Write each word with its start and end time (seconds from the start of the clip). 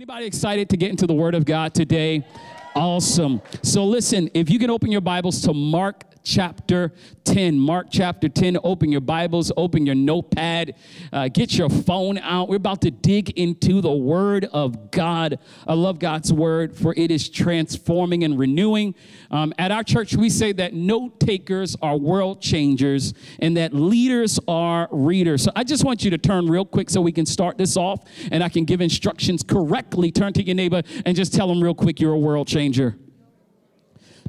Anybody 0.00 0.24
excited 0.24 0.70
to 0.70 0.78
get 0.78 0.88
into 0.88 1.06
the 1.06 1.12
Word 1.12 1.34
of 1.34 1.44
God 1.44 1.74
today? 1.74 2.24
Awesome. 2.74 3.42
So 3.62 3.84
listen, 3.84 4.30
if 4.32 4.48
you 4.48 4.58
can 4.58 4.70
open 4.70 4.92
your 4.92 5.00
Bibles 5.00 5.40
to 5.42 5.52
Mark 5.52 6.04
chapter 6.22 6.92
10. 7.24 7.58
Mark 7.58 7.88
chapter 7.90 8.28
10. 8.28 8.58
Open 8.62 8.90
your 8.90 9.00
Bibles, 9.00 9.52
open 9.56 9.86
your 9.86 9.94
notepad, 9.94 10.74
uh, 11.12 11.28
get 11.28 11.56
your 11.56 11.68
phone 11.68 12.18
out. 12.18 12.48
We're 12.48 12.56
about 12.56 12.82
to 12.82 12.90
dig 12.90 13.30
into 13.30 13.80
the 13.80 13.92
Word 13.92 14.46
of 14.52 14.90
God. 14.90 15.38
I 15.66 15.74
love 15.74 15.98
God's 15.98 16.32
Word, 16.32 16.76
for 16.76 16.94
it 16.96 17.10
is 17.10 17.28
transforming 17.28 18.24
and 18.24 18.38
renewing. 18.38 18.94
Um, 19.30 19.52
at 19.58 19.70
our 19.70 19.82
church, 19.82 20.14
we 20.14 20.30
say 20.30 20.52
that 20.52 20.74
note 20.74 21.20
takers 21.20 21.76
are 21.82 21.96
world 21.96 22.40
changers 22.40 23.14
and 23.38 23.56
that 23.56 23.72
leaders 23.72 24.38
are 24.48 24.88
readers. 24.90 25.42
So 25.42 25.52
I 25.54 25.64
just 25.64 25.84
want 25.84 26.04
you 26.04 26.10
to 26.10 26.18
turn 26.18 26.46
real 26.46 26.64
quick 26.64 26.90
so 26.90 27.00
we 27.00 27.12
can 27.12 27.26
start 27.26 27.58
this 27.58 27.76
off 27.76 28.04
and 28.30 28.42
I 28.42 28.48
can 28.48 28.64
give 28.64 28.80
instructions 28.80 29.42
correctly. 29.42 30.10
Turn 30.10 30.32
to 30.34 30.42
your 30.42 30.54
neighbor 30.54 30.82
and 31.06 31.16
just 31.16 31.34
tell 31.34 31.48
them 31.48 31.62
real 31.62 31.74
quick 31.74 32.00
you're 32.00 32.12
a 32.14 32.18
world 32.18 32.48
changer. 32.48 32.59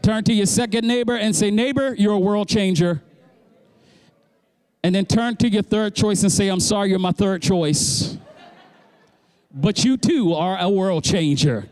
Turn 0.01 0.23
to 0.23 0.33
your 0.33 0.45
second 0.45 0.87
neighbor 0.87 1.15
and 1.15 1.35
say, 1.35 1.51
Neighbor, 1.51 1.93
you're 1.93 2.13
a 2.13 2.19
world 2.19 2.47
changer. 2.47 3.01
And 4.83 4.95
then 4.95 5.05
turn 5.05 5.35
to 5.37 5.49
your 5.49 5.61
third 5.61 5.95
choice 5.95 6.23
and 6.23 6.31
say, 6.31 6.47
I'm 6.47 6.59
sorry, 6.59 6.89
you're 6.89 6.99
my 6.99 7.11
third 7.11 7.41
choice. 7.41 8.17
But 9.53 9.83
you 9.83 9.97
too 9.97 10.33
are 10.33 10.57
a 10.57 10.69
world 10.69 11.03
changer. 11.03 11.67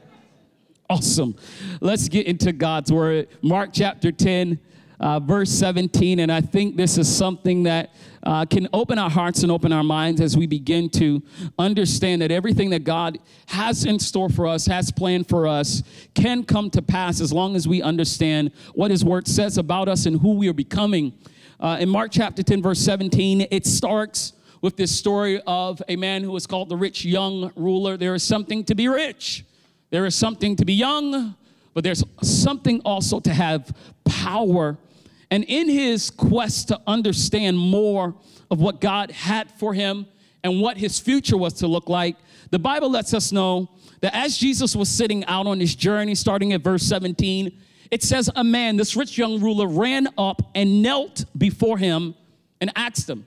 Awesome. 0.90 1.36
Let's 1.82 2.10
get 2.10 2.28
into 2.28 2.52
God's 2.52 2.92
word. 2.92 3.28
Mark 3.42 3.70
chapter 3.74 4.12
10 4.12 4.60
uh, 5.00 5.20
verse 5.20 5.50
17. 5.50 6.20
And 6.20 6.32
I 6.32 6.42
think 6.42 6.76
this 6.76 6.98
is 6.98 7.14
something 7.14 7.64
that 7.64 7.94
uh, 8.24 8.46
can 8.46 8.68
open 8.74 9.00
our 9.00 9.10
hearts 9.10 9.44
and 9.44 9.52
open 9.52 9.72
our 9.72 9.84
minds 9.84 10.20
as 10.20 10.36
we 10.36 10.46
begin 10.46 10.90
to 10.90 11.22
understand 11.58 12.22
that 12.22 12.32
everything 12.32 12.70
that 12.72 12.84
God 12.84 13.18
has 13.48 13.86
in 13.86 14.00
store 14.00 14.30
for 14.30 14.46
us, 14.46 14.66
has 14.66 14.92
planned 14.92 15.28
for 15.30 15.48
us, 15.48 15.84
can 16.14 16.44
come 16.44 16.70
to 16.72 16.82
pass 16.82 17.22
as 17.22 17.32
long 17.32 17.56
as 17.56 17.68
we 17.68 17.82
understand 17.82 18.52
what 18.74 18.92
His 18.92 19.06
Word 19.06 19.28
says 19.28 19.58
about 19.58 19.88
us 19.88 20.06
and 20.06 20.20
who 20.20 20.34
we 20.34 20.50
are 20.50 20.54
becoming. 20.54 21.14
Uh, 21.60 21.78
in 21.80 21.90
Mark 21.90 22.12
chapter 22.12 22.44
10, 22.44 22.62
verse 22.62 22.80
17, 22.80 23.48
it 23.52 23.66
starts 23.66 24.34
with 24.62 24.76
this 24.76 24.98
story 24.98 25.42
of 25.48 25.82
a 25.88 25.96
man 25.96 26.24
who 26.24 26.32
was 26.32 26.46
called 26.46 26.68
the 26.68 26.76
rich 26.76 27.06
young 27.06 27.52
ruler. 27.56 27.96
There 27.96 28.14
is 28.14 28.24
something 28.24 28.66
to 28.66 28.76
be 28.76 28.88
rich, 28.88 29.46
there 29.90 30.06
is 30.06 30.16
something 30.16 30.56
to 30.58 30.66
be 30.66 30.74
young, 30.74 31.36
but 31.74 31.84
there's 31.84 32.04
something 32.22 32.82
also 32.82 33.20
to 33.22 33.34
have 33.34 33.74
power 34.04 34.78
and 35.32 35.44
in 35.44 35.70
his 35.70 36.10
quest 36.10 36.70
to 36.70 36.80
understand 36.88 37.58
more 37.58 38.16
of 38.50 38.60
what 38.60 38.82
God 38.82 39.12
had 39.12 39.52
for 39.52 39.74
him 39.74 40.08
and 40.44 40.62
what 40.62 40.78
his 40.78 41.00
future 41.00 41.38
was 41.38 41.54
to 41.56 41.68
look 41.68 41.90
like, 41.90 42.16
the 42.50 42.60
Bible 42.60 42.90
lets 42.90 43.14
us 43.14 43.32
know 43.32 43.70
that 44.02 44.16
as 44.16 44.38
Jesus 44.38 44.76
was 44.76 44.90
sitting 44.90 45.26
out 45.26 45.46
on 45.46 45.60
his 45.60 45.76
journey, 45.76 46.16
starting 46.16 46.54
at 46.54 46.62
verse 46.62 46.84
17, 46.84 47.60
it 47.92 48.04
says, 48.04 48.30
A 48.36 48.44
man, 48.44 48.78
this 48.78 48.96
rich 48.96 49.18
young 49.18 49.40
ruler, 49.40 49.68
ran 49.68 50.08
up 50.18 50.42
and 50.56 50.82
knelt 50.82 51.26
before 51.38 51.78
him 51.78 52.16
and 52.62 52.72
asked 52.76 53.10
him. 53.10 53.26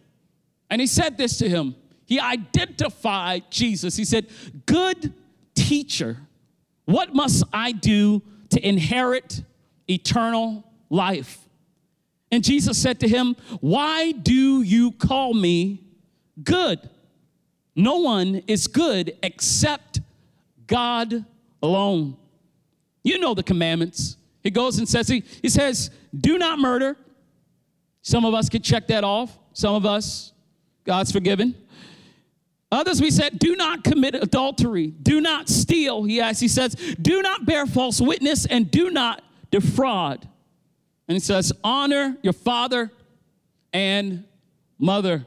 And 0.71 0.81
he 0.81 0.87
said 0.87 1.17
this 1.17 1.39
to 1.39 1.49
him. 1.49 1.77
He 2.07 2.19
identified 2.19 3.45
Jesus. 3.51 3.97
He 3.97 4.05
said, 4.05 4.27
Good 4.67 5.13
teacher, 5.55 6.17
what 6.85 7.15
must 7.15 7.45
I 7.53 7.73
do 7.73 8.23
to 8.51 8.67
inherit 8.67 9.43
eternal 9.89 10.65
life? 10.91 11.42
And 12.33 12.43
Jesus 12.43 12.81
said 12.81 12.99
to 13.01 13.09
him, 13.09 13.37
Why 13.61 14.11
do 14.11 14.63
you 14.63 14.91
call 14.93 15.35
me 15.35 15.85
good? 16.43 16.81
No 17.77 17.99
one 17.99 18.43
is 18.47 18.67
good 18.67 19.17
except 19.23 20.01
God 20.67 21.25
alone. 21.63 22.17
You 23.05 23.19
know 23.19 23.35
the 23.35 23.43
commandments. 23.43 24.17
He 24.43 24.51
goes 24.51 24.79
and 24.79 24.89
says, 24.89 25.09
He, 25.09 25.23
he 25.43 25.51
says, 25.51 25.91
Do 26.19 26.39
not 26.39 26.59
murder. 26.59 26.97
Some 28.01 28.25
of 28.25 28.35
us 28.35 28.49
could 28.49 28.65
check 28.65 28.89
that 28.89 29.05
off. 29.05 29.39
Some 29.53 29.75
of 29.75 29.85
us, 29.85 30.33
God's 30.85 31.13
forgiven. 31.13 31.55
Others, 32.73 33.03
we 33.03 33.11
said, 33.11 33.39
do 33.39 33.55
not 33.55 33.85
commit 33.85 34.15
adultery, 34.15 34.87
do 34.87 35.21
not 35.21 35.51
steal. 35.51 36.05
He 36.05 36.23
asks, 36.23 36.41
he 36.41 36.49
says, 36.49 36.75
do 37.01 37.21
not 37.21 37.45
bear 37.45 37.67
false 37.67 38.01
witness, 38.01 38.47
and 38.47 38.71
do 38.71 38.91
not 38.91 39.23
defraud. 39.51 40.27
And 41.09 41.17
he 41.17 41.21
says, 41.21 41.53
Honor 41.63 42.17
your 42.23 42.33
father 42.33 42.91
and 43.73 44.25
mother. 44.79 45.27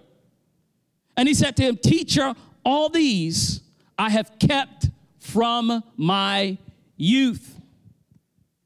And 1.18 1.28
he 1.28 1.34
said 1.34 1.56
to 1.58 1.63
him, 1.63 1.78
Teacher, 1.78 2.34
all 2.63 2.90
these 2.90 3.62
I 3.97 4.09
have 4.09 4.38
kept 4.40 4.90
from 5.19 5.84
my 5.96 6.58
youth. 6.97 7.59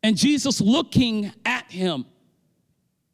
And 0.02 0.18
Jesus 0.18 0.62
looking 0.62 1.32
at 1.46 1.70
him, 1.72 2.06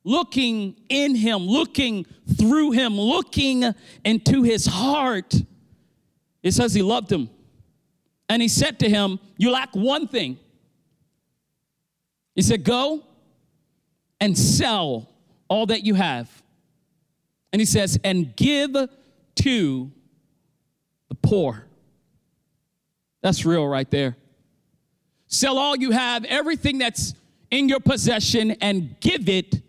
looking 0.03 0.75
in 0.89 1.15
him, 1.15 1.39
looking 1.39 2.05
through 2.37 2.71
him, 2.71 2.95
looking 2.95 3.63
into 4.03 4.43
his 4.43 4.65
heart, 4.65 5.33
it 6.43 6.51
says 6.53 6.73
he 6.73 6.81
loved 6.81 7.11
him. 7.11 7.29
And 8.29 8.41
he 8.41 8.47
said 8.47 8.79
to 8.79 8.89
him, 8.89 9.19
You 9.37 9.51
lack 9.51 9.75
one 9.75 10.07
thing. 10.07 10.37
He 12.35 12.41
said, 12.41 12.63
Go 12.63 13.03
and 14.25 14.35
sell 14.35 15.07
all 15.47 15.67
that 15.67 15.85
you 15.85 15.93
have. 15.93 16.27
And 17.53 17.59
he 17.61 17.65
says, 17.67 17.99
and 18.03 18.35
give 18.35 18.73
to 18.73 19.91
the 21.09 21.15
poor. 21.21 21.67
That's 23.21 23.45
real 23.45 23.67
right 23.67 23.89
there. 23.91 24.17
Sell 25.27 25.59
all 25.59 25.75
you 25.75 25.91
have, 25.91 26.25
everything 26.25 26.79
that's 26.79 27.13
in 27.51 27.69
your 27.69 27.79
possession, 27.79 28.51
and 28.61 28.99
give 28.99 29.29
it 29.29 29.61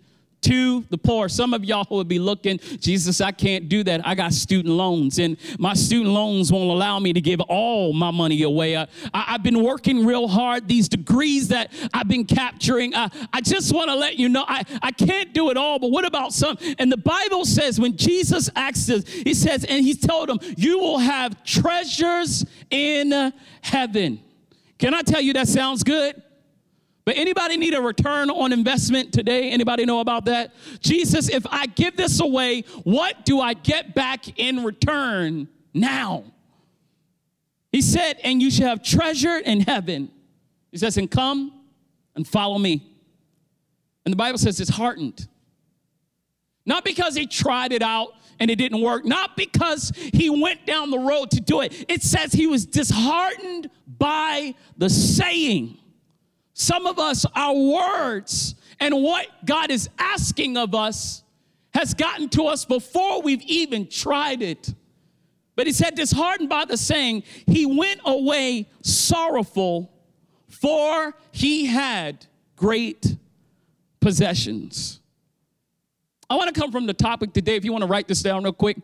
to 0.46 0.84
the 0.90 0.98
poor. 0.98 1.28
Some 1.28 1.54
of 1.54 1.64
y'all 1.64 1.86
would 1.90 2.08
be 2.08 2.18
looking, 2.18 2.58
Jesus, 2.58 3.20
I 3.20 3.32
can't 3.32 3.68
do 3.68 3.82
that. 3.84 4.06
I 4.06 4.14
got 4.14 4.32
student 4.32 4.74
loans, 4.74 5.18
and 5.18 5.36
my 5.58 5.74
student 5.74 6.10
loans 6.10 6.52
won't 6.52 6.70
allow 6.70 6.98
me 6.98 7.12
to 7.12 7.20
give 7.20 7.40
all 7.42 7.92
my 7.92 8.10
money 8.10 8.42
away. 8.42 8.76
I, 8.76 8.86
have 9.12 9.42
been 9.42 9.62
working 9.62 10.06
real 10.06 10.28
hard, 10.28 10.68
these 10.68 10.88
degrees 10.88 11.48
that 11.48 11.72
I've 11.92 12.08
been 12.08 12.24
capturing. 12.24 12.94
I, 12.94 13.10
I 13.32 13.40
just 13.40 13.74
want 13.74 13.90
to 13.90 13.96
let 13.96 14.16
you 14.16 14.28
know 14.28 14.44
I, 14.46 14.62
I 14.82 14.92
can't 14.92 15.32
do 15.32 15.50
it 15.50 15.56
all, 15.56 15.78
but 15.78 15.90
what 15.90 16.06
about 16.06 16.32
some? 16.32 16.56
And 16.78 16.90
the 16.90 16.96
Bible 16.96 17.44
says 17.44 17.80
when 17.80 17.96
Jesus 17.96 18.48
asked 18.54 18.86
this, 18.86 19.08
he 19.08 19.34
says, 19.34 19.64
and 19.64 19.84
he 19.84 19.94
told 19.94 20.28
them, 20.28 20.38
You 20.56 20.78
will 20.78 20.98
have 20.98 21.42
treasures 21.44 22.44
in 22.70 23.32
heaven. 23.62 24.20
Can 24.78 24.94
I 24.94 25.02
tell 25.02 25.20
you 25.20 25.32
that 25.34 25.48
sounds 25.48 25.82
good? 25.82 26.22
But 27.06 27.16
anybody 27.16 27.56
need 27.56 27.72
a 27.72 27.80
return 27.80 28.30
on 28.30 28.52
investment 28.52 29.12
today? 29.12 29.50
Anybody 29.50 29.86
know 29.86 30.00
about 30.00 30.24
that? 30.24 30.52
Jesus, 30.80 31.28
if 31.28 31.46
I 31.48 31.66
give 31.66 31.96
this 31.96 32.20
away, 32.20 32.62
what 32.82 33.24
do 33.24 33.40
I 33.40 33.54
get 33.54 33.94
back 33.94 34.40
in 34.40 34.64
return 34.64 35.48
now? 35.72 36.24
He 37.70 37.80
said, 37.80 38.18
and 38.24 38.42
you 38.42 38.50
shall 38.50 38.70
have 38.70 38.82
treasure 38.82 39.36
in 39.36 39.60
heaven. 39.60 40.10
He 40.72 40.78
says, 40.78 40.96
and 40.96 41.08
come 41.08 41.52
and 42.16 42.26
follow 42.26 42.58
me. 42.58 42.84
And 44.04 44.12
the 44.12 44.16
Bible 44.16 44.38
says 44.38 44.60
it's 44.60 44.70
heartened. 44.70 45.28
Not 46.64 46.84
because 46.84 47.14
he 47.14 47.28
tried 47.28 47.70
it 47.70 47.82
out 47.82 48.14
and 48.40 48.50
it 48.50 48.56
didn't 48.56 48.80
work, 48.80 49.04
not 49.04 49.36
because 49.36 49.92
he 49.94 50.28
went 50.28 50.66
down 50.66 50.90
the 50.90 50.98
road 50.98 51.30
to 51.30 51.40
do 51.40 51.60
it. 51.60 51.84
It 51.88 52.02
says 52.02 52.32
he 52.32 52.48
was 52.48 52.66
disheartened 52.66 53.70
by 53.86 54.56
the 54.76 54.90
saying 54.90 55.78
some 56.58 56.86
of 56.86 56.98
us, 56.98 57.26
our 57.34 57.54
words 57.54 58.54
and 58.80 58.94
what 59.02 59.26
God 59.44 59.70
is 59.70 59.90
asking 59.98 60.56
of 60.56 60.74
us 60.74 61.22
has 61.74 61.92
gotten 61.92 62.30
to 62.30 62.44
us 62.44 62.64
before 62.64 63.20
we've 63.20 63.42
even 63.42 63.86
tried 63.86 64.40
it. 64.40 64.72
But 65.54 65.66
he 65.66 65.74
said, 65.74 65.96
disheartened 65.96 66.48
by 66.48 66.64
the 66.64 66.78
saying, 66.78 67.24
he 67.46 67.66
went 67.66 68.00
away 68.06 68.70
sorrowful, 68.80 69.92
for 70.48 71.14
he 71.30 71.66
had 71.66 72.24
great 72.56 73.16
possessions. 74.00 75.00
I 76.30 76.36
want 76.36 76.54
to 76.54 76.58
come 76.58 76.72
from 76.72 76.86
the 76.86 76.94
topic 76.94 77.34
today, 77.34 77.56
if 77.56 77.66
you 77.66 77.72
want 77.72 77.82
to 77.82 77.88
write 77.88 78.08
this 78.08 78.22
down 78.22 78.44
real 78.44 78.54
quick. 78.54 78.78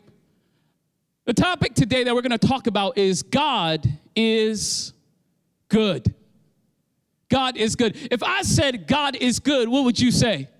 The 1.24 1.32
topic 1.32 1.72
today 1.72 2.04
that 2.04 2.14
we're 2.14 2.20
going 2.20 2.38
to 2.38 2.46
talk 2.46 2.66
about 2.66 2.98
is 2.98 3.22
God 3.22 3.90
is 4.14 4.92
good. 5.70 6.14
God 7.32 7.56
is 7.56 7.76
good. 7.76 7.96
If 8.10 8.22
I 8.22 8.42
said 8.42 8.86
God 8.86 9.16
is 9.16 9.38
good, 9.38 9.66
what 9.66 9.84
would 9.84 9.98
you 9.98 10.10
say? 10.10 10.50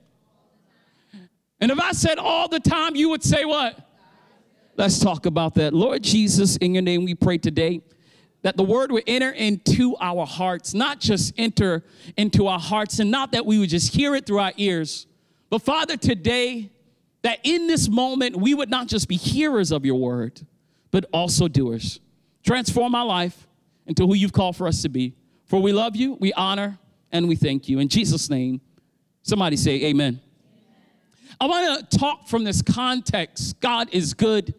And 1.60 1.70
if 1.70 1.78
I 1.78 1.92
said 1.92 2.18
all 2.18 2.48
the 2.48 2.60
time, 2.60 2.96
you 2.96 3.10
would 3.10 3.22
say 3.22 3.44
what? 3.44 3.78
Let's 4.78 4.98
talk 4.98 5.26
about 5.26 5.54
that. 5.56 5.74
Lord 5.74 6.02
Jesus, 6.02 6.56
in 6.56 6.72
your 6.72 6.82
name 6.82 7.04
we 7.04 7.14
pray 7.14 7.36
today 7.36 7.82
that 8.40 8.56
the 8.56 8.62
word 8.62 8.90
would 8.90 9.04
enter 9.06 9.30
into 9.30 9.96
our 10.00 10.24
hearts, 10.24 10.72
not 10.72 10.98
just 10.98 11.34
enter 11.36 11.84
into 12.16 12.46
our 12.46 12.58
hearts, 12.58 13.00
and 13.00 13.10
not 13.10 13.32
that 13.32 13.44
we 13.44 13.58
would 13.58 13.68
just 13.68 13.94
hear 13.94 14.14
it 14.14 14.24
through 14.24 14.38
our 14.40 14.54
ears, 14.56 15.06
but 15.50 15.60
Father, 15.60 15.98
today, 15.98 16.72
that 17.20 17.38
in 17.44 17.66
this 17.66 17.86
moment 17.86 18.34
we 18.34 18.54
would 18.54 18.70
not 18.70 18.88
just 18.88 19.08
be 19.08 19.16
hearers 19.16 19.72
of 19.72 19.84
your 19.84 19.96
word, 19.96 20.40
but 20.90 21.04
also 21.12 21.48
doers. 21.48 22.00
Transform 22.42 22.94
our 22.94 23.04
life 23.04 23.46
into 23.86 24.06
who 24.06 24.14
you've 24.14 24.32
called 24.32 24.56
for 24.56 24.66
us 24.66 24.80
to 24.80 24.88
be. 24.88 25.14
For 25.52 25.60
we 25.60 25.70
love 25.70 25.94
you, 25.96 26.14
we 26.18 26.32
honor, 26.32 26.78
and 27.12 27.28
we 27.28 27.36
thank 27.36 27.68
you. 27.68 27.78
In 27.78 27.88
Jesus' 27.88 28.30
name, 28.30 28.62
somebody 29.20 29.58
say 29.58 29.84
amen. 29.84 30.18
I 31.38 31.44
want 31.44 31.90
to 31.90 31.98
talk 31.98 32.26
from 32.26 32.42
this 32.42 32.62
context 32.62 33.60
God 33.60 33.90
is 33.92 34.14
good 34.14 34.54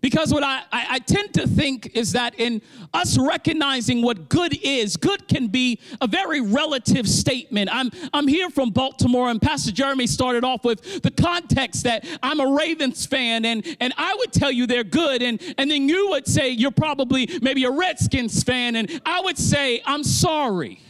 because 0.00 0.32
what 0.32 0.42
I, 0.42 0.62
I, 0.72 0.86
I, 0.90 0.98
tend 0.98 1.34
to 1.34 1.46
think 1.46 1.94
is 1.94 2.12
that 2.12 2.38
in 2.38 2.62
us 2.94 3.18
recognizing 3.18 4.02
what 4.02 4.28
good 4.28 4.56
is, 4.62 4.96
good 4.96 5.28
can 5.28 5.48
be 5.48 5.78
a 6.00 6.06
very 6.06 6.40
relative 6.40 7.08
statement. 7.08 7.68
I'm, 7.72 7.90
I'm 8.12 8.26
here 8.26 8.50
from 8.50 8.70
Baltimore, 8.70 9.30
and 9.30 9.40
Pastor 9.40 9.72
Jeremy 9.72 10.06
started 10.06 10.44
off 10.44 10.64
with 10.64 11.02
the 11.02 11.10
context 11.10 11.84
that 11.84 12.06
I'm 12.22 12.40
a 12.40 12.46
Ravens 12.46 13.06
fan, 13.06 13.44
and, 13.44 13.64
and 13.80 13.92
I 13.96 14.14
would 14.18 14.32
tell 14.32 14.50
you 14.50 14.66
they're 14.66 14.84
good, 14.84 15.22
and, 15.22 15.40
and 15.58 15.70
then 15.70 15.88
you 15.88 16.10
would 16.10 16.26
say 16.26 16.50
you're 16.50 16.70
probably 16.70 17.28
maybe 17.42 17.64
a 17.64 17.70
Redskins 17.70 18.42
fan, 18.42 18.76
and 18.76 19.00
I 19.04 19.20
would 19.20 19.38
say, 19.38 19.82
I'm 19.84 20.04
sorry. 20.04 20.80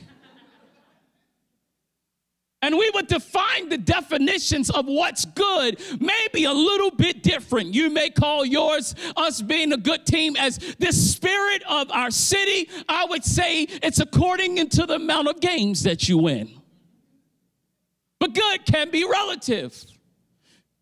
And 2.63 2.77
we 2.77 2.91
would 2.95 3.07
define 3.07 3.71
the 3.71 3.79
definitions 3.79 4.69
of 4.69 4.85
what's 4.87 5.25
good 5.25 5.81
maybe 5.99 6.45
a 6.45 6.53
little 6.53 6.91
bit 6.91 7.23
different. 7.23 7.75
You 7.75 7.89
may 7.89 8.11
call 8.11 8.45
yours, 8.45 8.95
us 9.17 9.41
being 9.41 9.73
a 9.73 9.79
good 9.79 10.05
team, 10.05 10.37
as 10.37 10.59
the 10.79 10.93
spirit 10.93 11.63
of 11.69 11.91
our 11.91 12.11
city. 12.11 12.69
I 12.89 13.07
would 13.07 13.25
say 13.25 13.63
it's 13.63 13.99
according 13.99 14.69
to 14.69 14.87
the 14.87 14.97
amount 14.97 15.29
of 15.29 15.41
games 15.41 15.85
that 15.85 16.09
you 16.09 16.19
win. 16.19 16.51
But 18.19 18.35
good 18.35 18.67
can 18.67 18.91
be 18.91 19.05
relative. 19.05 19.87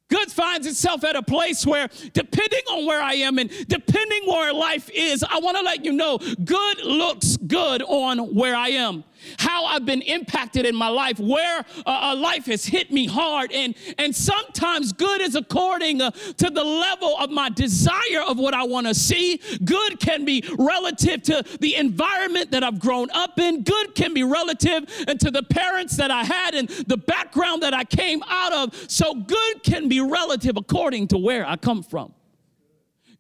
Good 0.09 0.33
finds 0.33 0.67
itself 0.67 1.05
at 1.05 1.17
a 1.17 1.23
place 1.23 1.67
where, 1.67 1.89
depending 2.15 2.63
on 2.71 2.87
where 2.87 3.01
I 3.01 3.13
am 3.15 3.39
and 3.39 3.51
depending 3.69 4.23
where 4.27 4.55
life 4.55 4.89
is, 4.93 5.23
I 5.23 5.39
want 5.39 5.59
to 5.59 5.63
let 5.63 5.85
you 5.85 5.93
know 5.93 6.19
good 6.19 6.83
looks 6.83 7.37
good 7.37 7.83
on 7.83 8.35
where 8.35 8.57
I 8.57 8.69
am 8.69 9.05
how 9.39 9.67
I've 9.67 9.85
been 9.85 10.03
impacted 10.03 10.67
in 10.67 10.75
my 10.75 10.89
life, 10.89 11.19
where 11.19 11.65
uh, 11.87 12.15
life 12.17 12.47
has 12.47 12.65
hit 12.65 12.91
me 12.91 13.07
hard. 13.07 13.53
And, 13.53 13.75
and 13.99 14.15
sometimes 14.15 14.93
good 14.93 15.21
is 15.21 15.35
according 15.35 16.01
uh, 16.01 16.11
to 16.11 16.51
the 16.51 16.65
level 16.65 17.17
of 17.19 17.31
my 17.31 17.49
desire 17.49 18.23
of 18.27 18.39
what 18.39 18.55
I 18.55 18.65
want 18.65 18.87
to 18.87 18.95
see. 18.95 19.41
Good 19.65 20.01
can 20.01 20.25
be 20.25 20.45
relative 20.59 21.23
to 21.25 21.45
the 21.61 21.77
environment 21.77 22.51
that 22.51 22.63
I've 22.63 22.79
grown 22.79 23.09
up 23.13 23.39
in. 23.39 23.63
Good 23.63 23.95
can 23.95 24.15
be 24.15 24.25
relative 24.25 24.85
and 25.07 25.19
to 25.21 25.31
the 25.31 25.43
parents 25.43 25.97
that 25.97 26.11
I 26.11 26.25
had 26.25 26.55
and 26.55 26.69
the 26.69 26.97
background 26.97 27.63
that 27.63 27.75
I 27.75 27.85
came 27.85 28.23
out 28.27 28.53
of. 28.53 28.91
So 28.91 29.15
good 29.15 29.63
can 29.63 29.89
be 29.89 30.01
relative 30.01 30.57
according 30.57 31.09
to 31.09 31.19
where 31.19 31.47
I 31.47 31.57
come 31.57 31.83
from. 31.83 32.15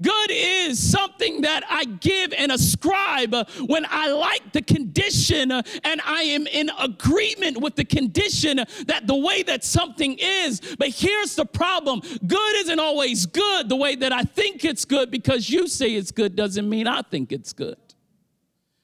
Good 0.00 0.30
is 0.30 0.78
something 0.78 1.40
that 1.40 1.64
I 1.68 1.84
give 1.84 2.32
and 2.32 2.52
ascribe 2.52 3.34
when 3.66 3.84
I 3.88 4.12
like 4.12 4.52
the 4.52 4.62
condition 4.62 5.50
and 5.50 6.00
I 6.04 6.22
am 6.22 6.46
in 6.46 6.70
agreement 6.78 7.60
with 7.60 7.74
the 7.74 7.84
condition 7.84 8.58
that 8.86 9.08
the 9.08 9.16
way 9.16 9.42
that 9.42 9.64
something 9.64 10.16
is. 10.20 10.60
But 10.78 10.90
here's 10.90 11.34
the 11.34 11.44
problem 11.44 12.00
good 12.24 12.54
isn't 12.56 12.78
always 12.78 13.26
good 13.26 13.68
the 13.68 13.74
way 13.74 13.96
that 13.96 14.12
I 14.12 14.22
think 14.22 14.64
it's 14.64 14.84
good 14.84 15.10
because 15.10 15.50
you 15.50 15.66
say 15.66 15.88
it's 15.94 16.12
good 16.12 16.36
doesn't 16.36 16.68
mean 16.68 16.86
I 16.86 17.02
think 17.02 17.32
it's 17.32 17.52
good. 17.52 17.76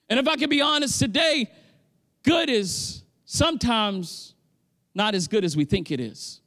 And 0.08 0.18
if 0.18 0.26
I 0.26 0.34
can 0.34 0.50
be 0.50 0.62
honest 0.62 0.98
today, 0.98 1.48
good 2.24 2.50
is 2.50 3.04
sometimes 3.24 4.34
not 4.96 5.14
as 5.14 5.28
good 5.28 5.44
as 5.44 5.56
we 5.56 5.64
think 5.64 5.92
it 5.92 6.00
is. 6.00 6.40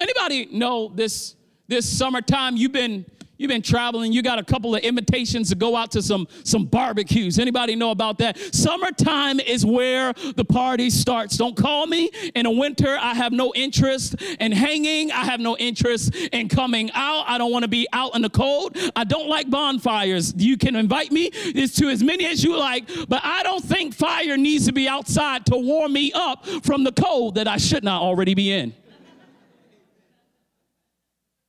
Anybody 0.00 0.46
know 0.52 0.88
this 0.94 1.34
this 1.68 1.88
summertime 1.88 2.56
you've 2.56 2.72
been 2.72 3.06
You've 3.42 3.48
been 3.48 3.60
traveling, 3.60 4.12
you 4.12 4.22
got 4.22 4.38
a 4.38 4.44
couple 4.44 4.76
of 4.76 4.82
invitations 4.82 5.48
to 5.48 5.56
go 5.56 5.74
out 5.74 5.90
to 5.90 6.00
some, 6.00 6.28
some 6.44 6.64
barbecues. 6.64 7.40
Anybody 7.40 7.74
know 7.74 7.90
about 7.90 8.18
that? 8.18 8.38
Summertime 8.54 9.40
is 9.40 9.66
where 9.66 10.12
the 10.12 10.44
party 10.44 10.90
starts. 10.90 11.36
Don't 11.36 11.56
call 11.56 11.88
me 11.88 12.12
in 12.36 12.44
the 12.44 12.52
winter. 12.52 12.96
I 12.96 13.14
have 13.14 13.32
no 13.32 13.52
interest 13.56 14.14
in 14.38 14.52
hanging. 14.52 15.10
I 15.10 15.24
have 15.24 15.40
no 15.40 15.56
interest 15.56 16.14
in 16.14 16.48
coming 16.48 16.92
out. 16.94 17.24
I 17.26 17.36
don't 17.36 17.50
want 17.50 17.64
to 17.64 17.68
be 17.68 17.88
out 17.92 18.14
in 18.14 18.22
the 18.22 18.30
cold. 18.30 18.78
I 18.94 19.02
don't 19.02 19.28
like 19.28 19.50
bonfires. 19.50 20.32
You 20.36 20.56
can 20.56 20.76
invite 20.76 21.10
me 21.10 21.30
it's 21.32 21.74
to 21.80 21.88
as 21.88 22.00
many 22.00 22.26
as 22.26 22.44
you 22.44 22.56
like, 22.56 22.86
but 23.08 23.22
I 23.24 23.42
don't 23.42 23.64
think 23.64 23.92
fire 23.92 24.36
needs 24.36 24.66
to 24.66 24.72
be 24.72 24.86
outside 24.86 25.46
to 25.46 25.56
warm 25.56 25.92
me 25.92 26.12
up 26.14 26.46
from 26.62 26.84
the 26.84 26.92
cold 26.92 27.34
that 27.34 27.48
I 27.48 27.56
should 27.56 27.82
not 27.82 28.02
already 28.02 28.34
be 28.34 28.52
in. 28.52 28.72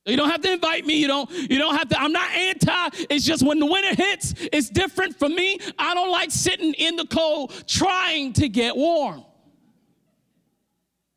You 0.06 0.16
don't 0.16 0.30
have 0.30 0.42
to 0.42 0.52
invite 0.52 0.84
me. 0.84 0.96
You 0.96 1.06
don't, 1.06 1.30
you 1.30 1.58
don't 1.58 1.74
have 1.74 1.88
to. 1.88 2.00
I'm 2.00 2.12
not 2.12 2.30
anti. 2.30 3.06
It's 3.08 3.24
just 3.24 3.42
when 3.42 3.58
the 3.58 3.66
winter 3.66 3.94
hits, 3.94 4.34
it's 4.52 4.68
different 4.68 5.18
for 5.18 5.28
me. 5.28 5.58
I 5.78 5.94
don't 5.94 6.10
like 6.10 6.30
sitting 6.30 6.74
in 6.74 6.96
the 6.96 7.06
cold 7.06 7.52
trying 7.66 8.34
to 8.34 8.48
get 8.48 8.76
warm. 8.76 9.24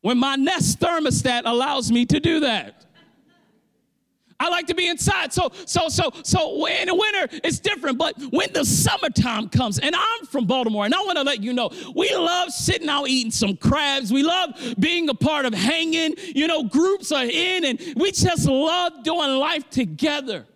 When 0.00 0.16
my 0.16 0.36
Nest 0.36 0.80
thermostat 0.80 1.42
allows 1.44 1.92
me 1.92 2.06
to 2.06 2.20
do 2.20 2.40
that. 2.40 2.86
I 4.40 4.48
like 4.48 4.66
to 4.68 4.74
be 4.74 4.88
inside. 4.88 5.32
So, 5.32 5.50
so, 5.66 5.88
so, 5.88 6.12
so 6.22 6.66
in 6.66 6.86
the 6.86 6.94
winter, 6.94 7.40
it's 7.42 7.58
different. 7.58 7.98
But 7.98 8.14
when 8.30 8.52
the 8.52 8.64
summertime 8.64 9.48
comes, 9.48 9.78
and 9.80 9.94
I'm 9.96 10.26
from 10.26 10.46
Baltimore, 10.46 10.84
and 10.84 10.94
I 10.94 11.00
want 11.00 11.18
to 11.18 11.24
let 11.24 11.42
you 11.42 11.52
know, 11.52 11.70
we 11.94 12.14
love 12.14 12.50
sitting 12.50 12.88
out 12.88 13.08
eating 13.08 13.32
some 13.32 13.56
crabs. 13.56 14.12
We 14.12 14.22
love 14.22 14.50
being 14.78 15.08
a 15.08 15.14
part 15.14 15.44
of 15.44 15.54
hanging. 15.54 16.14
You 16.18 16.46
know, 16.46 16.64
groups 16.64 17.10
are 17.10 17.24
in, 17.24 17.64
and 17.64 17.80
we 17.96 18.12
just 18.12 18.46
love 18.46 19.02
doing 19.02 19.30
life 19.30 19.68
together. 19.70 20.46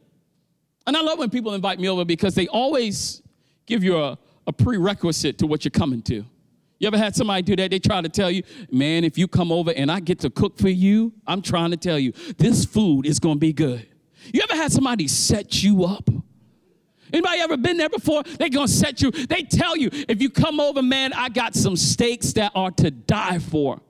And 0.87 0.97
I 0.97 1.01
love 1.01 1.19
when 1.19 1.31
people 1.31 1.55
invite 1.55 1.81
me 1.81 1.89
over 1.89 2.05
because 2.05 2.35
they 2.35 2.49
always 2.49 3.23
give 3.67 3.83
you 3.83 3.99
a, 3.99 4.19
a 4.47 4.53
prerequisite 4.53 5.39
to 5.39 5.47
what 5.47 5.65
you're 5.65 5.71
coming 5.71 6.03
to. 6.03 6.25
You 6.83 6.89
ever 6.89 6.99
had 6.99 7.15
somebody 7.15 7.43
do 7.43 7.55
that? 7.55 7.71
They 7.71 7.79
try 7.79 8.01
to 8.01 8.09
tell 8.09 8.29
you, 8.29 8.43
man, 8.69 9.05
if 9.05 9.17
you 9.17 9.29
come 9.29 9.53
over 9.53 9.71
and 9.71 9.89
I 9.89 10.01
get 10.01 10.19
to 10.19 10.31
cook 10.31 10.59
for 10.59 10.69
you, 10.69 11.13
I'm 11.29 11.41
trying 11.41 11.71
to 11.71 11.77
tell 11.77 11.97
you, 11.97 12.11
this 12.39 12.65
food 12.65 13.07
is 13.07 13.21
gonna 13.21 13.37
be 13.37 13.53
good. 13.53 13.87
You 14.35 14.41
ever 14.43 14.61
had 14.61 14.73
somebody 14.73 15.07
set 15.07 15.63
you 15.63 15.85
up? 15.85 16.11
Anybody 17.13 17.39
ever 17.39 17.57
been 17.57 17.77
there 17.77 17.89
before? 17.89 18.25
They 18.25 18.49
gonna 18.49 18.67
set 18.67 19.01
you, 19.01 19.13
they 19.13 19.45
tell 19.45 19.77
you, 19.77 19.91
if 19.93 20.21
you 20.21 20.29
come 20.29 20.59
over, 20.59 20.83
man, 20.83 21.13
I 21.13 21.29
got 21.29 21.55
some 21.55 21.77
steaks 21.77 22.33
that 22.33 22.51
are 22.57 22.73
to 22.73 22.91
die 22.91 23.39
for. 23.39 23.81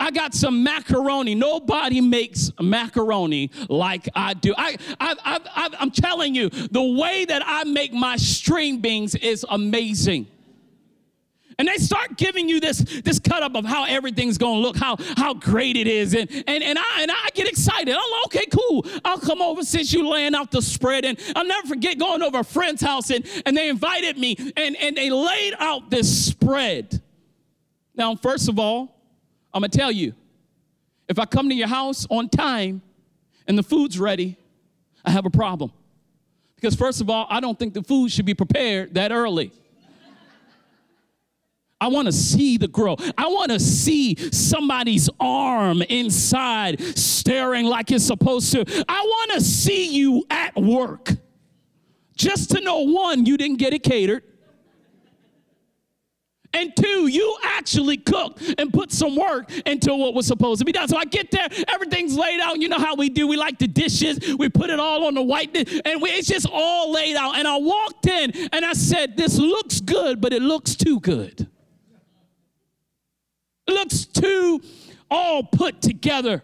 I 0.00 0.10
got 0.10 0.34
some 0.34 0.64
macaroni. 0.64 1.36
Nobody 1.36 2.00
makes 2.00 2.50
macaroni 2.60 3.52
like 3.68 4.08
I 4.16 4.34
do. 4.34 4.52
I, 4.58 4.76
I, 4.98 5.14
I, 5.20 5.70
I'm 5.78 5.92
telling 5.92 6.34
you, 6.34 6.48
the 6.48 6.82
way 6.82 7.24
that 7.24 7.42
I 7.46 7.62
make 7.62 7.92
my 7.92 8.16
string 8.16 8.80
beans 8.80 9.14
is 9.14 9.46
amazing. 9.48 10.26
And 11.58 11.68
they 11.68 11.76
start 11.76 12.16
giving 12.16 12.48
you 12.48 12.60
this, 12.60 12.78
this 12.78 13.18
cut 13.18 13.42
up 13.42 13.54
of 13.54 13.64
how 13.64 13.84
everything's 13.84 14.38
gonna 14.38 14.60
look, 14.60 14.76
how, 14.76 14.96
how 15.16 15.34
great 15.34 15.76
it 15.76 15.86
is. 15.86 16.14
And, 16.14 16.30
and, 16.46 16.62
and, 16.62 16.78
I, 16.78 17.02
and 17.02 17.10
I 17.10 17.28
get 17.34 17.48
excited. 17.48 17.94
I'm 17.94 18.10
like, 18.10 18.26
okay, 18.26 18.46
cool. 18.46 18.86
I'll 19.04 19.18
come 19.18 19.42
over 19.42 19.62
since 19.62 19.92
you 19.92 20.08
laying 20.08 20.34
out 20.34 20.50
the 20.50 20.62
spread. 20.62 21.04
And 21.04 21.18
I'll 21.36 21.46
never 21.46 21.66
forget 21.66 21.98
going 21.98 22.22
over 22.22 22.40
a 22.40 22.44
friend's 22.44 22.82
house 22.82 23.10
and, 23.10 23.26
and 23.46 23.56
they 23.56 23.68
invited 23.68 24.18
me 24.18 24.36
and, 24.56 24.76
and 24.76 24.96
they 24.96 25.10
laid 25.10 25.54
out 25.58 25.90
this 25.90 26.26
spread. 26.26 27.02
Now, 27.94 28.14
first 28.16 28.48
of 28.48 28.58
all, 28.58 28.96
I'm 29.52 29.60
gonna 29.60 29.68
tell 29.68 29.92
you 29.92 30.14
if 31.08 31.18
I 31.18 31.26
come 31.26 31.48
to 31.48 31.54
your 31.54 31.68
house 31.68 32.06
on 32.08 32.28
time 32.28 32.80
and 33.46 33.58
the 33.58 33.62
food's 33.62 33.98
ready, 33.98 34.36
I 35.04 35.10
have 35.10 35.26
a 35.26 35.30
problem. 35.30 35.72
Because, 36.54 36.76
first 36.76 37.00
of 37.00 37.10
all, 37.10 37.26
I 37.28 37.40
don't 37.40 37.58
think 37.58 37.74
the 37.74 37.82
food 37.82 38.12
should 38.12 38.24
be 38.24 38.34
prepared 38.34 38.94
that 38.94 39.10
early. 39.10 39.50
I 41.82 41.88
want 41.88 42.06
to 42.06 42.12
see 42.12 42.58
the 42.58 42.68
growth. 42.68 43.00
I 43.18 43.26
want 43.26 43.50
to 43.50 43.58
see 43.58 44.14
somebody's 44.30 45.10
arm 45.18 45.82
inside 45.82 46.80
staring 46.96 47.66
like 47.66 47.90
it's 47.90 48.06
supposed 48.06 48.52
to. 48.52 48.60
I 48.88 49.00
want 49.00 49.32
to 49.32 49.40
see 49.40 49.92
you 49.92 50.24
at 50.30 50.54
work. 50.54 51.10
Just 52.16 52.50
to 52.50 52.60
know 52.60 52.82
one, 52.82 53.26
you 53.26 53.36
didn't 53.36 53.56
get 53.56 53.74
it 53.74 53.82
catered. 53.82 54.22
And 56.54 56.72
two, 56.76 57.08
you 57.08 57.36
actually 57.42 57.96
cooked 57.96 58.54
and 58.58 58.72
put 58.72 58.92
some 58.92 59.16
work 59.16 59.50
into 59.66 59.92
what 59.92 60.14
was 60.14 60.28
supposed 60.28 60.60
to 60.60 60.64
be 60.64 60.70
done. 60.70 60.86
So 60.86 60.96
I 60.96 61.04
get 61.04 61.32
there, 61.32 61.48
everything's 61.66 62.14
laid 62.16 62.38
out. 62.38 62.60
You 62.60 62.68
know 62.68 62.78
how 62.78 62.94
we 62.94 63.08
do. 63.08 63.26
We 63.26 63.36
like 63.36 63.58
the 63.58 63.66
dishes. 63.66 64.20
We 64.38 64.48
put 64.50 64.70
it 64.70 64.78
all 64.78 65.04
on 65.06 65.14
the 65.14 65.22
white 65.22 65.52
dish, 65.52 65.80
and 65.84 66.00
we, 66.00 66.10
it's 66.10 66.28
just 66.28 66.46
all 66.48 66.92
laid 66.92 67.16
out. 67.16 67.38
And 67.38 67.48
I 67.48 67.56
walked 67.56 68.06
in 68.06 68.30
and 68.52 68.64
I 68.64 68.74
said, 68.74 69.16
This 69.16 69.36
looks 69.36 69.80
good, 69.80 70.20
but 70.20 70.32
it 70.32 70.42
looks 70.42 70.76
too 70.76 71.00
good 71.00 71.48
looks 73.72 74.04
too 74.04 74.60
all 75.10 75.42
put 75.42 75.82
together. 75.82 76.42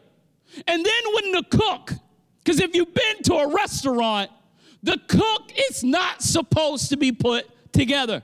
And 0.67 0.85
then 0.85 1.03
when 1.15 1.33
the 1.33 1.45
cook, 1.51 1.93
because 2.45 2.61
if 2.61 2.75
you've 2.75 2.95
been 2.95 3.23
to 3.25 3.35
a 3.35 3.55
restaurant, 3.55 4.31
the 4.83 4.99
cook 5.09 5.53
is 5.71 5.83
not 5.85 6.23
supposed 6.23 6.91
to 6.91 6.97
be 6.97 7.13
put 7.13 7.47
together. 7.73 8.23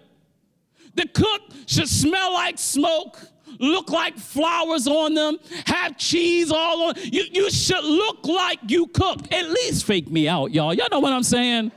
The 0.95 1.07
cook 1.09 1.43
should 1.67 1.89
smell 1.89 2.33
like 2.35 2.59
smoke, 2.59 3.19
look 3.59 3.91
like 3.91 4.17
flowers 4.17 4.87
on 4.87 5.15
them, 5.15 5.39
have 5.67 5.97
cheese 5.99 6.51
all 6.51 6.89
on. 6.89 6.95
You, 7.03 7.25
you 7.31 7.51
should 7.51 7.85
look 7.85 8.27
like 8.27 8.61
you 8.69 8.87
cooked. 8.87 9.33
At 9.33 9.49
least 9.51 9.85
fake 9.85 10.11
me 10.11 10.29
out, 10.29 10.53
y'all. 10.53 10.73
Y'all 10.75 10.89
know 10.91 11.01
what 11.01 11.13
I'm 11.13 11.23
saying? 11.23 11.73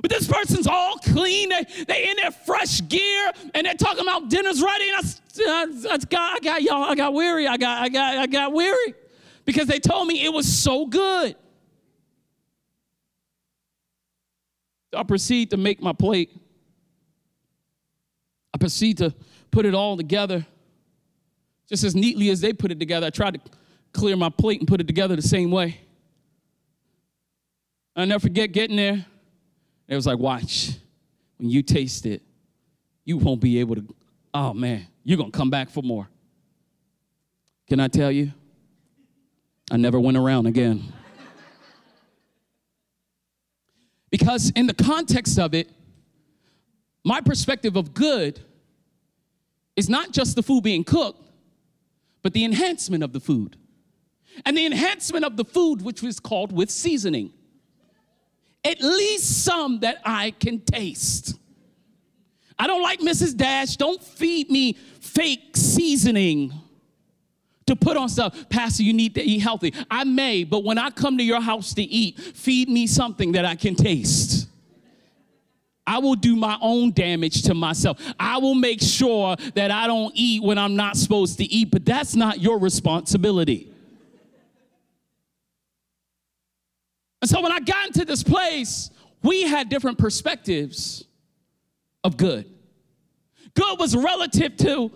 But 0.00 0.10
this 0.10 0.28
person's 0.28 0.66
all 0.66 0.96
clean. 0.98 1.48
They, 1.48 1.64
they 1.86 2.10
in 2.10 2.16
their 2.16 2.30
fresh 2.30 2.86
gear 2.88 3.32
and 3.54 3.66
they're 3.66 3.74
talking 3.74 4.02
about 4.02 4.28
dinner's 4.28 4.62
ready. 4.62 4.88
And 4.90 4.96
I, 4.96 5.90
I, 5.90 5.94
I, 5.94 5.98
got, 5.98 6.36
I 6.36 6.38
got 6.40 6.62
y'all, 6.62 6.84
I 6.84 6.94
got 6.94 7.14
weary. 7.14 7.46
I 7.46 7.56
got, 7.56 7.82
I 7.82 7.88
got, 7.88 8.18
I 8.18 8.26
got 8.26 8.52
weary 8.52 8.94
because 9.44 9.66
they 9.66 9.78
told 9.78 10.06
me 10.06 10.24
it 10.24 10.32
was 10.32 10.46
so 10.46 10.86
good. 10.86 11.34
I 14.94 15.02
proceed 15.02 15.50
to 15.50 15.56
make 15.56 15.82
my 15.82 15.92
plate. 15.92 16.30
I 18.54 18.58
proceed 18.58 18.98
to 18.98 19.14
put 19.50 19.66
it 19.66 19.74
all 19.74 19.96
together 19.96 20.46
just 21.68 21.84
as 21.84 21.94
neatly 21.94 22.30
as 22.30 22.40
they 22.40 22.52
put 22.52 22.72
it 22.72 22.78
together. 22.78 23.06
I 23.06 23.10
tried 23.10 23.34
to 23.34 23.40
clear 23.92 24.16
my 24.16 24.30
plate 24.30 24.60
and 24.60 24.66
put 24.66 24.80
it 24.80 24.86
together 24.86 25.14
the 25.16 25.22
same 25.22 25.50
way. 25.50 25.80
I 27.94 28.04
never 28.04 28.20
forget 28.20 28.52
getting 28.52 28.76
there. 28.76 29.04
It 29.88 29.94
was 29.94 30.06
like, 30.06 30.18
watch, 30.18 30.72
when 31.38 31.48
you 31.48 31.62
taste 31.62 32.04
it, 32.04 32.22
you 33.04 33.16
won't 33.16 33.40
be 33.40 33.58
able 33.58 33.76
to, 33.76 33.94
oh 34.34 34.52
man, 34.52 34.86
you're 35.02 35.16
gonna 35.16 35.30
come 35.30 35.50
back 35.50 35.70
for 35.70 35.82
more. 35.82 36.08
Can 37.68 37.80
I 37.80 37.88
tell 37.88 38.12
you? 38.12 38.32
I 39.70 39.76
never 39.76 39.98
went 39.98 40.16
around 40.16 40.46
again. 40.46 40.92
because 44.10 44.50
in 44.50 44.66
the 44.66 44.74
context 44.74 45.38
of 45.38 45.54
it, 45.54 45.70
my 47.04 47.20
perspective 47.20 47.76
of 47.76 47.94
good 47.94 48.40
is 49.76 49.88
not 49.88 50.12
just 50.12 50.36
the 50.36 50.42
food 50.42 50.62
being 50.62 50.84
cooked, 50.84 51.22
but 52.22 52.32
the 52.34 52.44
enhancement 52.44 53.02
of 53.02 53.12
the 53.12 53.20
food. 53.20 53.56
And 54.44 54.56
the 54.56 54.66
enhancement 54.66 55.24
of 55.24 55.36
the 55.36 55.44
food, 55.44 55.82
which 55.82 56.02
was 56.02 56.20
called 56.20 56.52
with 56.52 56.70
seasoning. 56.70 57.32
At 58.68 58.82
least 58.82 59.44
some 59.44 59.80
that 59.80 60.02
I 60.04 60.32
can 60.32 60.60
taste. 60.60 61.34
I 62.58 62.66
don't 62.66 62.82
like 62.82 63.00
Mrs. 63.00 63.34
Dash. 63.34 63.76
Don't 63.76 64.02
feed 64.02 64.50
me 64.50 64.74
fake 65.00 65.56
seasoning 65.56 66.52
to 67.66 67.74
put 67.74 67.96
on 67.96 68.10
stuff. 68.10 68.46
Pastor, 68.50 68.82
you 68.82 68.92
need 68.92 69.14
to 69.14 69.22
eat 69.22 69.38
healthy. 69.38 69.72
I 69.90 70.04
may, 70.04 70.44
but 70.44 70.64
when 70.64 70.76
I 70.76 70.90
come 70.90 71.16
to 71.16 71.24
your 71.24 71.40
house 71.40 71.72
to 71.74 71.82
eat, 71.82 72.20
feed 72.20 72.68
me 72.68 72.86
something 72.86 73.32
that 73.32 73.46
I 73.46 73.54
can 73.54 73.74
taste. 73.74 74.48
I 75.86 75.98
will 76.00 76.16
do 76.16 76.36
my 76.36 76.58
own 76.60 76.92
damage 76.92 77.44
to 77.44 77.54
myself. 77.54 77.98
I 78.20 78.36
will 78.36 78.54
make 78.54 78.82
sure 78.82 79.34
that 79.54 79.70
I 79.70 79.86
don't 79.86 80.12
eat 80.14 80.42
when 80.42 80.58
I'm 80.58 80.76
not 80.76 80.98
supposed 80.98 81.38
to 81.38 81.44
eat, 81.44 81.70
but 81.70 81.86
that's 81.86 82.14
not 82.14 82.38
your 82.38 82.58
responsibility. 82.58 83.67
And 87.20 87.28
so 87.28 87.40
when 87.40 87.52
I 87.52 87.60
got 87.60 87.86
into 87.86 88.04
this 88.04 88.22
place, 88.22 88.90
we 89.22 89.42
had 89.42 89.68
different 89.68 89.98
perspectives 89.98 91.04
of 92.04 92.16
good. 92.16 92.46
Good 93.54 93.78
was 93.78 93.96
relative 93.96 94.56
to 94.58 94.92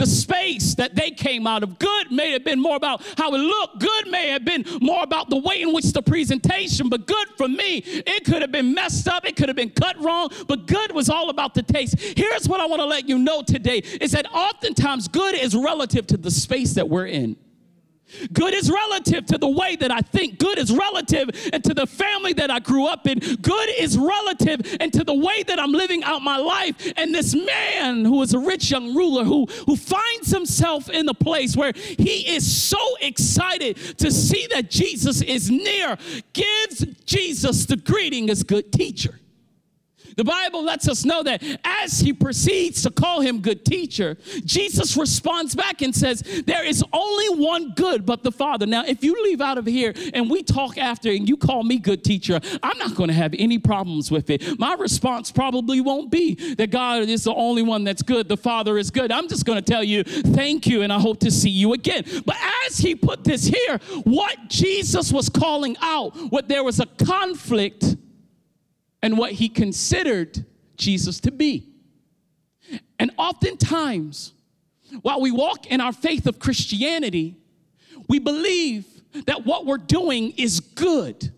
the 0.00 0.06
space 0.06 0.74
that 0.76 0.94
they 0.94 1.10
came 1.10 1.46
out 1.46 1.62
of. 1.62 1.78
Good 1.78 2.10
may 2.10 2.32
have 2.32 2.42
been 2.42 2.58
more 2.58 2.74
about 2.74 3.02
how 3.18 3.34
it 3.34 3.38
looked. 3.38 3.80
Good 3.80 4.08
may 4.08 4.28
have 4.28 4.46
been 4.46 4.64
more 4.80 5.02
about 5.02 5.28
the 5.28 5.36
way 5.36 5.60
in 5.60 5.74
which 5.74 5.92
the 5.92 6.00
presentation, 6.00 6.88
but 6.88 7.06
good 7.06 7.28
for 7.36 7.46
me, 7.46 7.82
it 7.84 8.24
could 8.24 8.40
have 8.40 8.50
been 8.50 8.72
messed 8.72 9.06
up, 9.06 9.26
it 9.26 9.36
could 9.36 9.48
have 9.50 9.56
been 9.56 9.70
cut 9.70 10.02
wrong, 10.02 10.30
but 10.48 10.66
good 10.66 10.92
was 10.92 11.10
all 11.10 11.28
about 11.28 11.52
the 11.52 11.62
taste. 11.62 12.00
Here's 12.16 12.48
what 12.48 12.60
I 12.60 12.66
want 12.66 12.80
to 12.80 12.86
let 12.86 13.08
you 13.10 13.18
know 13.18 13.42
today 13.42 13.82
is 14.00 14.12
that 14.12 14.24
oftentimes 14.32 15.06
good 15.06 15.34
is 15.34 15.54
relative 15.54 16.06
to 16.08 16.16
the 16.16 16.30
space 16.30 16.72
that 16.74 16.88
we're 16.88 17.06
in. 17.06 17.36
Good 18.32 18.54
is 18.54 18.70
relative 18.70 19.26
to 19.26 19.38
the 19.38 19.48
way 19.48 19.76
that 19.76 19.90
I 19.90 20.00
think. 20.00 20.38
Good 20.38 20.58
is 20.58 20.72
relative 20.72 21.30
and 21.52 21.62
to 21.64 21.74
the 21.74 21.86
family 21.86 22.32
that 22.34 22.50
I 22.50 22.58
grew 22.58 22.86
up 22.86 23.06
in. 23.06 23.18
Good 23.18 23.70
is 23.78 23.96
relative 23.98 24.76
and 24.80 24.92
to 24.92 25.04
the 25.04 25.14
way 25.14 25.42
that 25.44 25.58
I'm 25.58 25.72
living 25.72 26.02
out 26.04 26.22
my 26.22 26.36
life. 26.36 26.92
And 26.96 27.14
this 27.14 27.34
man 27.34 28.04
who 28.04 28.22
is 28.22 28.34
a 28.34 28.38
rich 28.38 28.70
young 28.70 28.94
ruler 28.94 29.24
who, 29.24 29.46
who 29.66 29.76
finds 29.76 30.30
himself 30.30 30.88
in 30.88 31.08
a 31.08 31.14
place 31.14 31.56
where 31.56 31.72
he 31.74 32.34
is 32.34 32.50
so 32.50 32.78
excited 33.00 33.76
to 33.98 34.10
see 34.10 34.46
that 34.50 34.70
Jesus 34.70 35.22
is 35.22 35.50
near 35.50 35.96
gives 36.32 36.84
Jesus 37.04 37.66
the 37.66 37.76
greeting 37.76 38.30
as 38.30 38.42
good 38.42 38.72
teacher. 38.72 39.20
The 40.20 40.24
Bible 40.24 40.62
lets 40.62 40.86
us 40.86 41.06
know 41.06 41.22
that 41.22 41.42
as 41.64 41.98
he 41.98 42.12
proceeds 42.12 42.82
to 42.82 42.90
call 42.90 43.22
him 43.22 43.40
good 43.40 43.64
teacher, 43.64 44.18
Jesus 44.44 44.94
responds 44.94 45.54
back 45.54 45.80
and 45.80 45.96
says, 45.96 46.42
There 46.44 46.62
is 46.62 46.84
only 46.92 47.42
one 47.42 47.72
good 47.72 48.04
but 48.04 48.22
the 48.22 48.30
Father. 48.30 48.66
Now, 48.66 48.84
if 48.84 49.02
you 49.02 49.14
leave 49.24 49.40
out 49.40 49.56
of 49.56 49.64
here 49.64 49.94
and 50.12 50.28
we 50.28 50.42
talk 50.42 50.76
after 50.76 51.10
and 51.10 51.26
you 51.26 51.38
call 51.38 51.62
me 51.62 51.78
good 51.78 52.04
teacher, 52.04 52.38
I'm 52.62 52.76
not 52.76 52.96
going 52.96 53.08
to 53.08 53.14
have 53.14 53.34
any 53.38 53.58
problems 53.58 54.10
with 54.10 54.28
it. 54.28 54.58
My 54.58 54.74
response 54.74 55.32
probably 55.32 55.80
won't 55.80 56.10
be 56.10 56.34
that 56.56 56.70
God 56.70 57.08
is 57.08 57.24
the 57.24 57.34
only 57.34 57.62
one 57.62 57.84
that's 57.84 58.02
good, 58.02 58.28
the 58.28 58.36
Father 58.36 58.76
is 58.76 58.90
good. 58.90 59.10
I'm 59.10 59.26
just 59.26 59.46
going 59.46 59.56
to 59.56 59.64
tell 59.64 59.82
you, 59.82 60.04
Thank 60.04 60.66
you, 60.66 60.82
and 60.82 60.92
I 60.92 61.00
hope 61.00 61.20
to 61.20 61.30
see 61.30 61.48
you 61.48 61.72
again. 61.72 62.04
But 62.26 62.36
as 62.66 62.76
he 62.76 62.94
put 62.94 63.24
this 63.24 63.46
here, 63.46 63.78
what 64.04 64.36
Jesus 64.50 65.14
was 65.14 65.30
calling 65.30 65.78
out, 65.80 66.14
what 66.30 66.46
there 66.46 66.62
was 66.62 66.78
a 66.78 66.84
conflict 66.84 67.96
and 69.02 69.16
what 69.16 69.32
he 69.32 69.48
considered 69.48 70.44
Jesus 70.76 71.20
to 71.20 71.30
be. 71.30 71.68
And 72.98 73.10
oftentimes, 73.16 74.32
while 75.02 75.20
we 75.20 75.30
walk 75.30 75.66
in 75.66 75.80
our 75.80 75.92
faith 75.92 76.26
of 76.26 76.38
Christianity, 76.38 77.36
we 78.08 78.18
believe 78.18 78.86
that 79.26 79.44
what 79.46 79.66
we're 79.66 79.78
doing 79.78 80.32
is 80.36 80.60
good, 80.60 81.32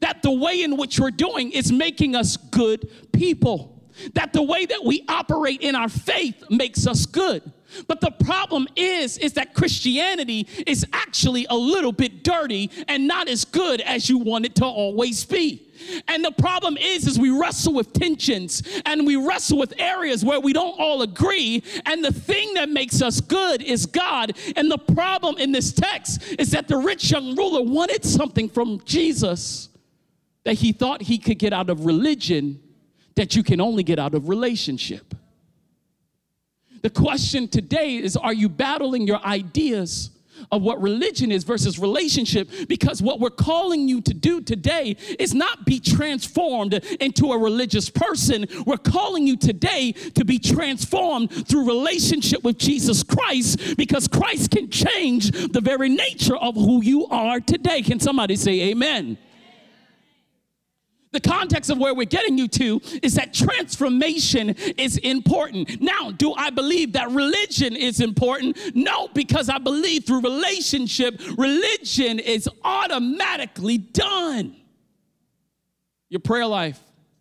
that 0.00 0.22
the 0.22 0.30
way 0.30 0.62
in 0.62 0.76
which 0.76 0.98
we're 1.00 1.10
doing 1.10 1.50
is 1.52 1.72
making 1.72 2.14
us 2.14 2.36
good 2.36 2.88
people, 3.12 3.82
that 4.14 4.32
the 4.32 4.42
way 4.42 4.64
that 4.64 4.84
we 4.84 5.04
operate 5.08 5.60
in 5.60 5.74
our 5.74 5.88
faith 5.88 6.44
makes 6.50 6.86
us 6.86 7.06
good. 7.06 7.52
But 7.88 8.00
the 8.00 8.10
problem 8.10 8.68
is 8.76 9.18
is 9.18 9.34
that 9.34 9.54
Christianity 9.54 10.46
is 10.66 10.86
actually 10.92 11.46
a 11.50 11.56
little 11.56 11.92
bit 11.92 12.24
dirty 12.24 12.70
and 12.88 13.06
not 13.06 13.28
as 13.28 13.44
good 13.44 13.80
as 13.80 14.08
you 14.08 14.18
want 14.18 14.46
it 14.46 14.54
to 14.56 14.64
always 14.64 15.24
be. 15.24 15.68
And 16.08 16.24
the 16.24 16.32
problem 16.32 16.76
is 16.76 17.06
is 17.06 17.18
we 17.18 17.30
wrestle 17.30 17.74
with 17.74 17.92
tensions 17.92 18.62
and 18.86 19.06
we 19.06 19.16
wrestle 19.16 19.58
with 19.58 19.74
areas 19.78 20.24
where 20.24 20.40
we 20.40 20.52
don't 20.52 20.78
all 20.78 21.02
agree 21.02 21.62
and 21.86 22.04
the 22.04 22.12
thing 22.12 22.54
that 22.54 22.68
makes 22.68 23.02
us 23.02 23.20
good 23.20 23.62
is 23.62 23.86
God. 23.86 24.36
And 24.56 24.70
the 24.70 24.78
problem 24.78 25.38
in 25.38 25.52
this 25.52 25.72
text 25.72 26.22
is 26.38 26.50
that 26.52 26.68
the 26.68 26.76
rich 26.76 27.10
young 27.10 27.34
ruler 27.36 27.62
wanted 27.62 28.04
something 28.04 28.48
from 28.48 28.80
Jesus 28.84 29.68
that 30.44 30.54
he 30.54 30.72
thought 30.72 31.02
he 31.02 31.18
could 31.18 31.38
get 31.38 31.52
out 31.52 31.70
of 31.70 31.84
religion 31.84 32.60
that 33.14 33.36
you 33.36 33.42
can 33.42 33.60
only 33.60 33.82
get 33.82 33.98
out 33.98 34.14
of 34.14 34.28
relationship. 34.28 35.14
The 36.82 36.90
question 36.90 37.48
today 37.48 37.96
is 37.96 38.16
are 38.16 38.34
you 38.34 38.48
battling 38.48 39.06
your 39.06 39.24
ideas 39.24 40.10
of 40.50 40.62
what 40.62 40.82
religion 40.82 41.30
is 41.30 41.44
versus 41.44 41.78
relationship? 41.78 42.50
Because 42.68 43.00
what 43.00 43.20
we're 43.20 43.30
calling 43.30 43.88
you 43.88 44.00
to 44.00 44.12
do 44.12 44.40
today 44.40 44.96
is 45.18 45.32
not 45.32 45.64
be 45.64 45.78
transformed 45.78 46.74
into 47.00 47.32
a 47.32 47.38
religious 47.38 47.88
person. 47.88 48.46
We're 48.66 48.76
calling 48.76 49.26
you 49.26 49.36
today 49.36 49.92
to 49.92 50.24
be 50.24 50.40
transformed 50.40 51.46
through 51.46 51.68
relationship 51.68 52.42
with 52.42 52.58
Jesus 52.58 53.04
Christ 53.04 53.76
because 53.76 54.08
Christ 54.08 54.50
can 54.50 54.68
change 54.68 55.30
the 55.30 55.60
very 55.60 55.88
nature 55.88 56.36
of 56.36 56.56
who 56.56 56.82
you 56.82 57.06
are 57.06 57.38
today. 57.38 57.82
Can 57.82 58.00
somebody 58.00 58.34
say 58.34 58.70
amen? 58.70 59.18
The 61.12 61.20
context 61.20 61.70
of 61.70 61.78
where 61.78 61.94
we're 61.94 62.06
getting 62.06 62.38
you 62.38 62.48
to 62.48 62.80
is 63.02 63.14
that 63.14 63.34
transformation 63.34 64.50
is 64.78 64.96
important. 64.98 65.80
Now, 65.80 66.10
do 66.10 66.32
I 66.32 66.48
believe 66.48 66.94
that 66.94 67.10
religion 67.10 67.76
is 67.76 68.00
important? 68.00 68.56
No, 68.74 69.08
because 69.08 69.50
I 69.50 69.58
believe 69.58 70.04
through 70.04 70.22
relationship, 70.22 71.20
religion 71.36 72.18
is 72.18 72.48
automatically 72.64 73.76
done. 73.76 74.56
Your 76.08 76.20
prayer 76.20 76.46
life. 76.46 76.80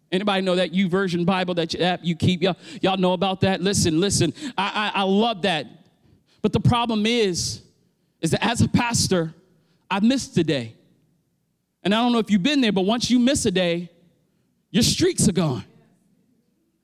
Anybody 0.09 0.41
know 0.41 0.55
that 0.55 0.73
U 0.73 0.89
YouVersion 0.89 1.25
Bible 1.25 1.53
that 1.55 1.73
you, 1.73 1.97
you 2.01 2.15
keep? 2.15 2.41
Y'all, 2.41 2.57
y'all 2.81 2.97
know 2.97 3.13
about 3.13 3.41
that? 3.41 3.61
Listen, 3.61 3.99
listen. 3.99 4.33
I, 4.57 4.91
I, 4.95 5.01
I 5.01 5.03
love 5.03 5.43
that. 5.43 5.67
But 6.41 6.53
the 6.53 6.59
problem 6.59 7.05
is, 7.05 7.61
is 8.21 8.31
that 8.31 8.43
as 8.43 8.61
a 8.61 8.67
pastor, 8.67 9.33
I 9.89 9.99
missed 9.99 10.35
the 10.35 10.43
day. 10.43 10.75
And 11.83 11.95
I 11.95 12.01
don't 12.01 12.11
know 12.11 12.19
if 12.19 12.29
you've 12.29 12.43
been 12.43 12.61
there, 12.61 12.71
but 12.71 12.81
once 12.81 13.09
you 13.09 13.19
miss 13.19 13.45
a 13.45 13.51
day, 13.51 13.89
your 14.69 14.83
streaks 14.83 15.27
are 15.27 15.33
gone. 15.33 15.65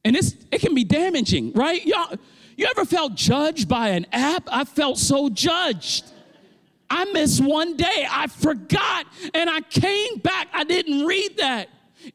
And 0.03 0.15
it's, 0.15 0.33
it 0.51 0.61
can 0.61 0.73
be 0.73 0.83
damaging, 0.83 1.53
right? 1.53 1.85
Y'all, 1.85 2.15
you 2.55 2.65
ever 2.65 2.85
felt 2.85 3.15
judged 3.15 3.67
by 3.67 3.89
an 3.89 4.07
app? 4.11 4.47
I 4.51 4.63
felt 4.63 4.97
so 4.97 5.29
judged. 5.29 6.05
I 6.89 7.05
missed 7.05 7.43
one 7.43 7.75
day. 7.75 8.07
I 8.09 8.27
forgot 8.27 9.05
and 9.33 9.49
I 9.49 9.61
came 9.61 10.17
back. 10.19 10.47
I 10.53 10.63
didn't 10.63 11.05
read 11.05 11.37
that. 11.37 11.69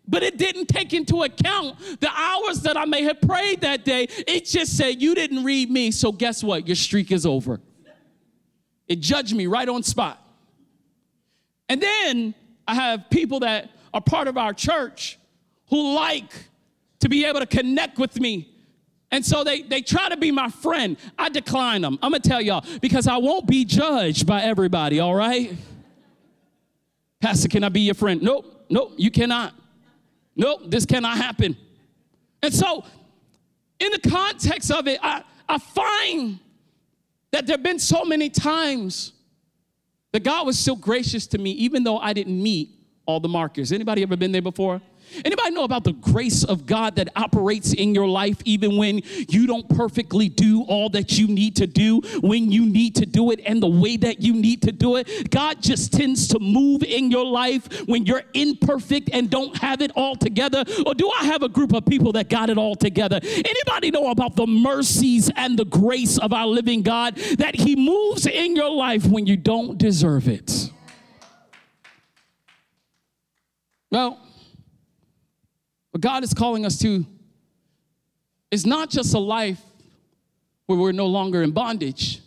But 0.09 0.23
it 0.23 0.39
didn't 0.39 0.67
take 0.67 0.95
into 0.95 1.23
account 1.23 1.79
the 2.01 2.09
hours 2.11 2.63
that 2.63 2.77
I 2.77 2.87
may 2.87 3.03
have 3.03 3.21
prayed 3.21 3.61
that 3.61 3.85
day. 3.85 4.07
It 4.27 4.47
just 4.47 4.77
said, 4.77 5.03
You 5.03 5.15
didn't 5.15 5.45
read 5.45 5.71
me, 5.71 5.91
so 5.91 6.13
guess 6.13 6.43
what? 6.43 6.67
Your 6.67 6.77
streak 6.77 7.13
is 7.13 7.27
over. 7.27 7.61
It 8.89 9.01
judged 9.01 9.35
me 9.35 9.47
right 9.47 9.69
on 9.69 9.83
spot. 9.83 10.19
And 11.69 11.81
then 11.81 12.35
I 12.67 12.75
have 12.75 13.11
people 13.11 13.41
that 13.41 13.71
are 13.93 14.01
part 14.01 14.29
of 14.29 14.37
our 14.37 14.53
church 14.53 15.19
who 15.69 15.95
like 15.95 16.33
to 17.01 17.09
be 17.09 17.25
able 17.25 17.41
to 17.41 17.47
connect 17.47 17.99
with 17.99 18.19
me. 18.21 18.49
And 19.11 19.25
so 19.25 19.45
they, 19.45 19.63
they 19.63 19.83
try 19.83 20.09
to 20.09 20.17
be 20.17 20.31
my 20.31 20.49
friend. 20.49 20.97
I 21.19 21.29
decline 21.29 21.83
them. 21.83 21.99
I'm 22.03 22.13
gonna 22.13 22.21
tell 22.21 22.41
y'all 22.41 22.65
because 22.81 23.07
I 23.07 23.19
won't 23.19 23.47
be 23.47 23.65
judged 23.65 24.27
by 24.27 24.43
everybody, 24.43 25.01
all 25.01 25.15
right? 25.15 25.55
Pastor, 27.21 27.49
can 27.49 27.63
I 27.63 27.69
be 27.69 27.83
your 27.83 27.95
friend? 27.95 28.23
Nope, 28.23 28.65
nope, 28.71 28.95
you 28.97 29.11
cannot. 29.11 29.55
Nope, 30.35 30.63
this 30.67 30.87
cannot 30.87 31.17
happen. 31.19 31.57
And 32.43 32.53
so, 32.53 32.85
in 33.79 33.93
the 33.93 34.11
context 34.11 34.71
of 34.71 34.89
it, 34.89 34.99
I, 35.03 35.23
I 35.49 35.59
find 35.59 36.39
that 37.33 37.47
there 37.47 37.55
have 37.55 37.63
been 37.63 37.79
so 37.79 38.05
many 38.05 38.31
times 38.31 39.12
that 40.13 40.23
God 40.23 40.47
was 40.47 40.59
so 40.59 40.77
gracious 40.77 41.27
to 41.29 41.39
me, 41.39 41.51
even 41.53 41.85
though 41.85 41.99
I 41.99 42.13
didn't 42.13 42.41
meet 42.41 42.71
all 43.07 43.21
the 43.21 43.29
markers. 43.29 43.73
Anybody 43.73 44.03
ever 44.03 44.17
been 44.17 44.33
there 44.33 44.43
before? 44.43 44.81
Anybody 45.25 45.51
know 45.51 45.65
about 45.65 45.85
the 45.85 45.93
grace 45.93 46.45
of 46.45 46.67
God 46.67 46.97
that 46.97 47.09
operates 47.17 47.73
in 47.73 47.95
your 47.95 48.09
life 48.09 48.39
even 48.45 48.77
when 48.77 49.03
you 49.29 49.47
don't 49.47 49.69
perfectly 49.69 50.29
do 50.29 50.63
all 50.63 50.89
that 50.91 51.19
you 51.19 51.29
need 51.29 51.57
to 51.57 51.67
do, 51.67 52.01
when 52.21 52.51
you 52.51 52.67
need 52.67 52.97
to 52.97 53.07
do 53.07 53.31
it 53.31 53.41
and 53.45 53.63
the 53.63 53.69
way 53.69 53.97
that 53.97 54.21
you 54.21 54.35
need 54.35 54.63
to 54.63 54.73
do 54.73 54.97
it? 54.97 55.31
God 55.31 55.63
just 55.63 55.93
tends 55.93 56.29
to 56.29 56.39
move 56.39 56.83
in 56.83 57.11
your 57.11 57.25
life 57.25 57.87
when 57.87 58.07
you're 58.07 58.23
imperfect 58.35 59.11
and 59.13 59.31
don't 59.31 59.57
have 59.59 59.81
it 59.81 59.93
all 59.95 60.17
together. 60.17 60.65
Or 60.87 60.95
do 60.95 61.11
I 61.21 61.25
have 61.25 61.43
a 61.43 61.49
group 61.49 61.75
of 61.75 61.85
people 61.87 62.13
that 62.13 62.29
got 62.29 62.51
it 62.51 62.59
all 62.59 62.75
together? 62.75 63.21
Anybody 63.23 63.91
know 63.91 64.11
about 64.11 64.37
the 64.37 64.47
mercies 64.47 65.31
and 65.37 65.59
the 65.59 65.65
grace 65.65 66.19
of 66.19 66.33
our 66.33 66.47
living 66.47 66.83
God 66.83 67.17
that 67.39 67.55
He 67.55 67.77
moves 67.77 68.27
in 68.27 68.57
your 68.57 68.71
life 68.71 69.07
when 69.07 69.27
you 69.27 69.37
don't 69.37 69.79
deserve 69.79 70.29
it? 70.29 70.71
Well, 73.91 74.19
what 75.93 76.01
God 76.01 76.25
is 76.25 76.35
calling 76.35 76.67
us 76.67 76.79
to 76.81 77.07
is 78.51 78.67
not 78.67 78.91
just 78.91 79.15
a 79.15 79.19
life 79.19 79.61
where 80.67 80.79
we're 80.79 80.93
no 80.93 81.07
longer 81.07 81.43
in 81.43 81.53
bondage, 81.53 82.21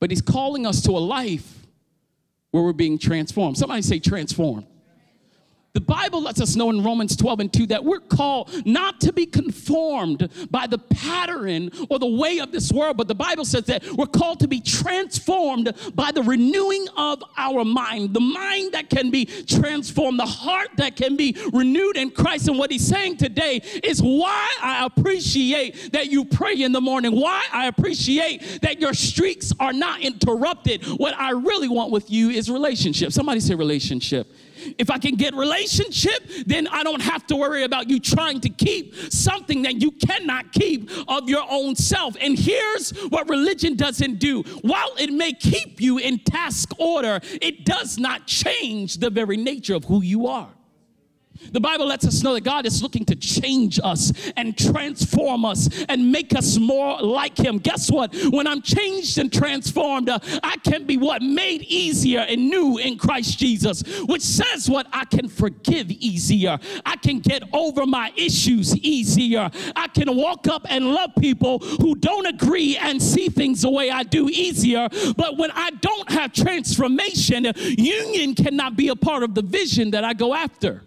but 0.00 0.10
He's 0.10 0.22
calling 0.22 0.66
us 0.66 0.82
to 0.82 0.90
a 0.90 0.98
life 0.98 1.66
where 2.50 2.62
we're 2.62 2.72
being 2.72 2.98
transformed. 2.98 3.56
Somebody 3.56 3.82
say 3.82 3.98
transformed. 3.98 4.66
The 5.74 5.80
Bible 5.80 6.22
lets 6.22 6.40
us 6.40 6.54
know 6.54 6.70
in 6.70 6.84
Romans 6.84 7.16
12 7.16 7.40
and 7.40 7.52
2 7.52 7.66
that 7.66 7.84
we're 7.84 7.98
called 7.98 8.64
not 8.64 9.00
to 9.00 9.12
be 9.12 9.26
conformed 9.26 10.30
by 10.48 10.68
the 10.68 10.78
pattern 10.78 11.68
or 11.90 11.98
the 11.98 12.06
way 12.06 12.38
of 12.38 12.52
this 12.52 12.70
world, 12.70 12.96
but 12.96 13.08
the 13.08 13.14
Bible 13.16 13.44
says 13.44 13.64
that 13.64 13.82
we're 13.92 14.06
called 14.06 14.38
to 14.40 14.46
be 14.46 14.60
transformed 14.60 15.72
by 15.96 16.12
the 16.12 16.22
renewing 16.22 16.86
of 16.96 17.24
our 17.36 17.64
mind. 17.64 18.14
The 18.14 18.20
mind 18.20 18.72
that 18.74 18.88
can 18.88 19.10
be 19.10 19.24
transformed, 19.24 20.20
the 20.20 20.26
heart 20.26 20.68
that 20.76 20.94
can 20.94 21.16
be 21.16 21.36
renewed 21.52 21.96
in 21.96 22.12
Christ. 22.12 22.46
And 22.46 22.56
what 22.56 22.70
he's 22.70 22.86
saying 22.86 23.16
today 23.16 23.60
is 23.82 24.00
why 24.00 24.48
I 24.62 24.86
appreciate 24.86 25.90
that 25.92 26.06
you 26.06 26.24
pray 26.24 26.54
in 26.54 26.70
the 26.70 26.80
morning, 26.80 27.20
why 27.20 27.46
I 27.52 27.66
appreciate 27.66 28.60
that 28.62 28.80
your 28.80 28.94
streaks 28.94 29.52
are 29.58 29.72
not 29.72 30.02
interrupted. 30.02 30.84
What 30.84 31.18
I 31.18 31.32
really 31.32 31.68
want 31.68 31.90
with 31.90 32.12
you 32.12 32.30
is 32.30 32.48
relationship. 32.48 33.10
Somebody 33.10 33.40
say 33.40 33.56
relationship. 33.56 34.32
If 34.78 34.90
I 34.90 34.98
can 34.98 35.14
get 35.16 35.34
relationship, 35.34 36.28
then 36.46 36.66
I 36.68 36.82
don't 36.82 37.02
have 37.02 37.26
to 37.28 37.36
worry 37.36 37.64
about 37.64 37.88
you 37.88 38.00
trying 38.00 38.40
to 38.40 38.48
keep 38.48 38.94
something 39.12 39.62
that 39.62 39.80
you 39.80 39.90
cannot 39.90 40.52
keep 40.52 40.90
of 41.08 41.28
your 41.28 41.44
own 41.48 41.76
self. 41.76 42.16
And 42.20 42.38
here's 42.38 42.90
what 43.08 43.28
religion 43.28 43.76
doesn't 43.76 44.18
do. 44.18 44.42
While 44.62 44.94
it 44.98 45.12
may 45.12 45.32
keep 45.32 45.80
you 45.80 45.98
in 45.98 46.18
task 46.20 46.70
order, 46.78 47.20
it 47.40 47.64
does 47.64 47.98
not 47.98 48.26
change 48.26 48.98
the 48.98 49.10
very 49.10 49.36
nature 49.36 49.74
of 49.74 49.84
who 49.84 50.02
you 50.02 50.26
are. 50.26 50.50
The 51.52 51.60
Bible 51.60 51.86
lets 51.86 52.06
us 52.06 52.22
know 52.22 52.34
that 52.34 52.42
God 52.42 52.66
is 52.66 52.82
looking 52.82 53.04
to 53.06 53.16
change 53.16 53.78
us 53.82 54.12
and 54.36 54.56
transform 54.56 55.44
us 55.44 55.68
and 55.88 56.10
make 56.10 56.34
us 56.34 56.58
more 56.58 57.00
like 57.00 57.38
Him. 57.38 57.58
Guess 57.58 57.90
what? 57.90 58.14
When 58.30 58.46
I'm 58.46 58.62
changed 58.62 59.18
and 59.18 59.32
transformed, 59.32 60.08
uh, 60.08 60.18
I 60.42 60.56
can 60.58 60.84
be 60.84 60.96
what? 60.96 61.22
Made 61.22 61.62
easier 61.62 62.20
and 62.20 62.48
new 62.48 62.78
in 62.78 62.98
Christ 62.98 63.38
Jesus, 63.38 63.82
which 64.04 64.22
says 64.22 64.68
what? 64.68 64.86
I 64.92 65.04
can 65.04 65.28
forgive 65.28 65.90
easier. 65.90 66.58
I 66.84 66.96
can 66.96 67.20
get 67.20 67.42
over 67.52 67.86
my 67.86 68.12
issues 68.16 68.76
easier. 68.76 69.50
I 69.76 69.88
can 69.88 70.16
walk 70.16 70.46
up 70.48 70.66
and 70.68 70.92
love 70.92 71.10
people 71.18 71.58
who 71.58 71.94
don't 71.94 72.26
agree 72.26 72.76
and 72.76 73.02
see 73.02 73.28
things 73.28 73.62
the 73.62 73.70
way 73.70 73.90
I 73.90 74.02
do 74.02 74.28
easier. 74.28 74.88
But 75.16 75.36
when 75.36 75.50
I 75.52 75.70
don't 75.70 76.10
have 76.10 76.32
transformation, 76.32 77.46
union 77.56 78.34
cannot 78.34 78.76
be 78.76 78.88
a 78.88 78.96
part 78.96 79.22
of 79.22 79.34
the 79.34 79.42
vision 79.42 79.90
that 79.92 80.04
I 80.04 80.14
go 80.14 80.34
after. 80.34 80.82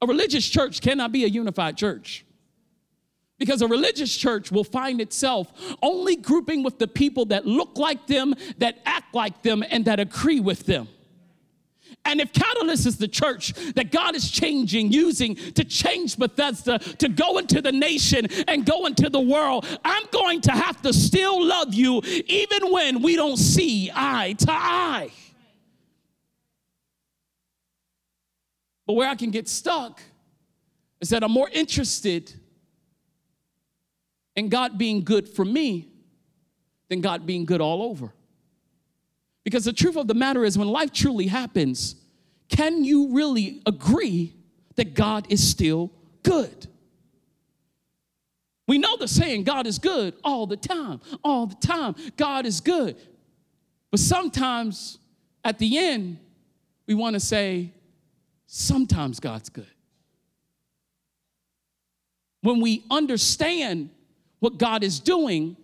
A 0.00 0.06
religious 0.06 0.48
church 0.48 0.80
cannot 0.80 1.12
be 1.12 1.24
a 1.24 1.28
unified 1.28 1.76
church. 1.76 2.24
Because 3.38 3.62
a 3.62 3.68
religious 3.68 4.16
church 4.16 4.50
will 4.50 4.64
find 4.64 5.00
itself 5.00 5.52
only 5.80 6.16
grouping 6.16 6.62
with 6.62 6.78
the 6.78 6.88
people 6.88 7.24
that 7.26 7.46
look 7.46 7.78
like 7.78 8.06
them, 8.06 8.34
that 8.58 8.80
act 8.84 9.14
like 9.14 9.42
them, 9.42 9.64
and 9.70 9.84
that 9.84 10.00
agree 10.00 10.40
with 10.40 10.66
them. 10.66 10.88
And 12.04 12.20
if 12.20 12.32
Catalyst 12.32 12.86
is 12.86 12.96
the 12.96 13.08
church 13.08 13.52
that 13.74 13.92
God 13.92 14.14
is 14.16 14.30
changing, 14.30 14.92
using 14.92 15.34
to 15.34 15.64
change 15.64 16.16
Bethesda, 16.16 16.78
to 16.78 17.08
go 17.08 17.38
into 17.38 17.60
the 17.60 17.72
nation 17.72 18.26
and 18.46 18.64
go 18.64 18.86
into 18.86 19.10
the 19.10 19.20
world, 19.20 19.66
I'm 19.84 20.04
going 20.10 20.40
to 20.42 20.52
have 20.52 20.80
to 20.82 20.92
still 20.92 21.44
love 21.44 21.74
you 21.74 22.02
even 22.26 22.72
when 22.72 23.02
we 23.02 23.16
don't 23.16 23.36
see 23.36 23.90
eye 23.94 24.34
to 24.38 24.50
eye. 24.50 25.10
But 28.88 28.94
where 28.94 29.08
I 29.08 29.16
can 29.16 29.30
get 29.30 29.48
stuck 29.48 30.00
is 30.98 31.10
that 31.10 31.22
I'm 31.22 31.30
more 31.30 31.50
interested 31.52 32.32
in 34.34 34.48
God 34.48 34.78
being 34.78 35.04
good 35.04 35.28
for 35.28 35.44
me 35.44 35.88
than 36.88 37.02
God 37.02 37.26
being 37.26 37.44
good 37.44 37.60
all 37.60 37.82
over. 37.82 38.14
Because 39.44 39.66
the 39.66 39.74
truth 39.74 39.98
of 39.98 40.08
the 40.08 40.14
matter 40.14 40.42
is, 40.42 40.56
when 40.56 40.68
life 40.68 40.90
truly 40.90 41.26
happens, 41.26 41.96
can 42.48 42.82
you 42.82 43.14
really 43.14 43.60
agree 43.66 44.34
that 44.76 44.94
God 44.94 45.26
is 45.28 45.46
still 45.46 45.92
good? 46.22 46.66
We 48.66 48.78
know 48.78 48.96
the 48.96 49.08
saying, 49.08 49.44
God 49.44 49.66
is 49.66 49.78
good 49.78 50.14
all 50.24 50.46
the 50.46 50.56
time, 50.56 51.02
all 51.22 51.44
the 51.44 51.56
time. 51.56 51.94
God 52.16 52.46
is 52.46 52.62
good. 52.62 52.96
But 53.90 54.00
sometimes 54.00 54.96
at 55.44 55.58
the 55.58 55.76
end, 55.76 56.20
we 56.86 56.94
want 56.94 57.14
to 57.14 57.20
say, 57.20 57.72
Sometimes 58.50 59.20
God's 59.20 59.50
good. 59.50 59.66
When 62.40 62.60
we 62.62 62.82
understand 62.90 63.90
what 64.40 64.56
God 64.56 64.82
is 64.82 65.00
doing, 65.00 65.54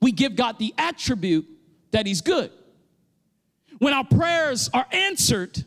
we 0.00 0.10
give 0.10 0.36
God 0.36 0.58
the 0.58 0.72
attribute 0.78 1.46
that 1.90 2.06
He's 2.06 2.22
good. 2.22 2.50
When 3.78 3.92
our 3.92 4.04
prayers 4.04 4.70
are 4.72 4.86
answered 4.90 5.64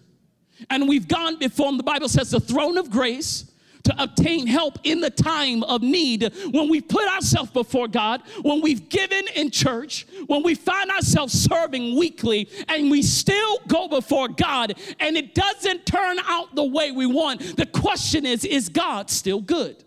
and 0.72 0.90
we've 0.90 1.08
gone 1.08 1.38
before 1.38 1.70
Him, 1.70 1.78
the 1.78 1.84
Bible 1.84 2.10
says 2.10 2.32
the 2.32 2.40
throne 2.40 2.80
of 2.80 2.90
grace, 2.90 3.49
to 3.90 4.04
obtain 4.04 4.46
help 4.48 4.80
in 4.84 5.02
the 5.02 5.10
time 5.10 5.64
of 5.64 5.82
need. 5.82 6.32
When 6.52 6.70
we 6.70 6.82
put 6.82 7.08
ourselves 7.08 7.52
before 7.52 7.88
God, 7.88 8.22
when 8.42 8.62
we've 8.62 8.88
given 8.90 9.26
in 9.36 9.50
church, 9.50 10.06
when 10.28 10.44
we 10.44 10.56
find 10.56 10.92
ourselves 10.92 11.34
serving 11.34 11.98
weekly, 11.98 12.50
and 12.68 12.92
we 12.92 13.02
still 13.02 13.60
go 13.68 13.88
before 13.88 14.28
God 14.28 14.76
and 15.00 15.18
it 15.18 15.34
doesn't 15.34 15.86
turn 15.86 16.18
out 16.26 16.54
the 16.56 16.64
way 16.64 16.92
we 16.92 17.06
want, 17.06 17.58
the 17.58 17.66
question 17.66 18.26
is 18.26 18.46
is 18.46 18.70
God 18.70 19.10
still 19.10 19.42
good? 19.42 19.84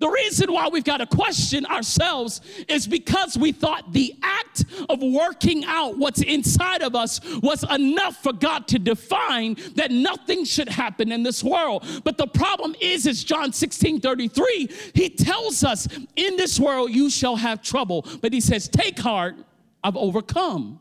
The 0.00 0.08
reason 0.08 0.52
why 0.52 0.68
we've 0.68 0.84
got 0.84 0.98
to 0.98 1.06
question 1.06 1.64
ourselves 1.66 2.40
is 2.68 2.86
because 2.86 3.38
we 3.38 3.52
thought 3.52 3.92
the 3.92 4.14
act 4.22 4.64
of 4.88 5.00
working 5.00 5.64
out 5.66 5.96
what's 5.96 6.20
inside 6.22 6.82
of 6.82 6.96
us 6.96 7.20
was 7.42 7.64
enough 7.70 8.22
for 8.22 8.32
God 8.32 8.66
to 8.68 8.78
define 8.78 9.56
that 9.76 9.90
nothing 9.90 10.44
should 10.44 10.68
happen 10.68 11.12
in 11.12 11.22
this 11.22 11.44
world. 11.44 11.86
But 12.02 12.18
the 12.18 12.26
problem 12.26 12.74
is, 12.80 13.06
is 13.06 13.22
John 13.22 13.52
16 13.52 14.00
33, 14.00 14.68
he 14.94 15.08
tells 15.08 15.62
us, 15.62 15.86
In 16.16 16.36
this 16.36 16.58
world 16.58 16.90
you 16.90 17.08
shall 17.08 17.36
have 17.36 17.62
trouble. 17.62 18.04
But 18.20 18.32
he 18.32 18.40
says, 18.40 18.68
Take 18.68 18.98
heart, 18.98 19.36
I've 19.82 19.96
overcome 19.96 20.80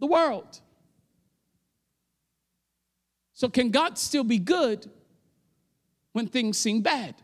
the 0.00 0.06
world. 0.06 0.60
So, 3.32 3.48
can 3.48 3.70
God 3.70 3.98
still 3.98 4.22
be 4.22 4.38
good 4.38 4.88
when 6.12 6.28
things 6.28 6.58
seem 6.58 6.82
bad? 6.82 7.14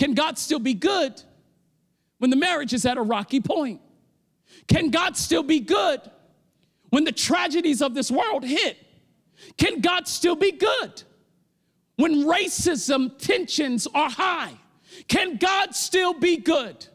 Can 0.00 0.14
God 0.14 0.38
still 0.38 0.58
be 0.58 0.72
good 0.72 1.22
when 2.16 2.30
the 2.30 2.36
marriage 2.36 2.72
is 2.72 2.86
at 2.86 2.96
a 2.96 3.02
rocky 3.02 3.38
point? 3.38 3.82
Can 4.66 4.88
God 4.88 5.14
still 5.14 5.42
be 5.42 5.60
good 5.60 6.00
when 6.88 7.04
the 7.04 7.12
tragedies 7.12 7.82
of 7.82 7.92
this 7.92 8.10
world 8.10 8.42
hit? 8.42 8.78
Can 9.58 9.82
God 9.82 10.08
still 10.08 10.36
be 10.36 10.52
good 10.52 11.02
when 11.96 12.24
racism 12.24 13.18
tensions 13.18 13.86
are 13.94 14.08
high? 14.08 14.54
Can 15.06 15.36
God 15.36 15.74
still 15.74 16.14
be 16.14 16.38
good 16.38 16.86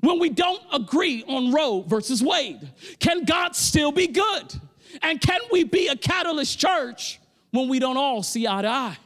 when 0.00 0.18
we 0.18 0.30
don't 0.30 0.62
agree 0.72 1.24
on 1.28 1.52
Roe 1.52 1.82
versus 1.82 2.22
Wade? 2.22 2.72
Can 3.00 3.26
God 3.26 3.54
still 3.54 3.92
be 3.92 4.06
good? 4.06 4.60
And 5.02 5.20
can 5.20 5.42
we 5.52 5.64
be 5.64 5.88
a 5.88 5.96
catalyst 5.96 6.58
church 6.58 7.20
when 7.50 7.68
we 7.68 7.80
don't 7.80 7.98
all 7.98 8.22
see 8.22 8.46
eye 8.48 8.62
to 8.62 8.68
eye? 8.68 8.98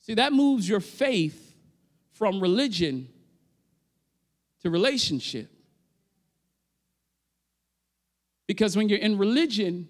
See, 0.00 0.14
that 0.14 0.32
moves 0.32 0.68
your 0.68 0.80
faith 0.80 1.45
from 2.16 2.40
religion 2.40 3.08
to 4.62 4.70
relationship. 4.70 5.50
Because 8.46 8.76
when 8.76 8.88
you're 8.88 8.98
in 8.98 9.18
religion, 9.18 9.88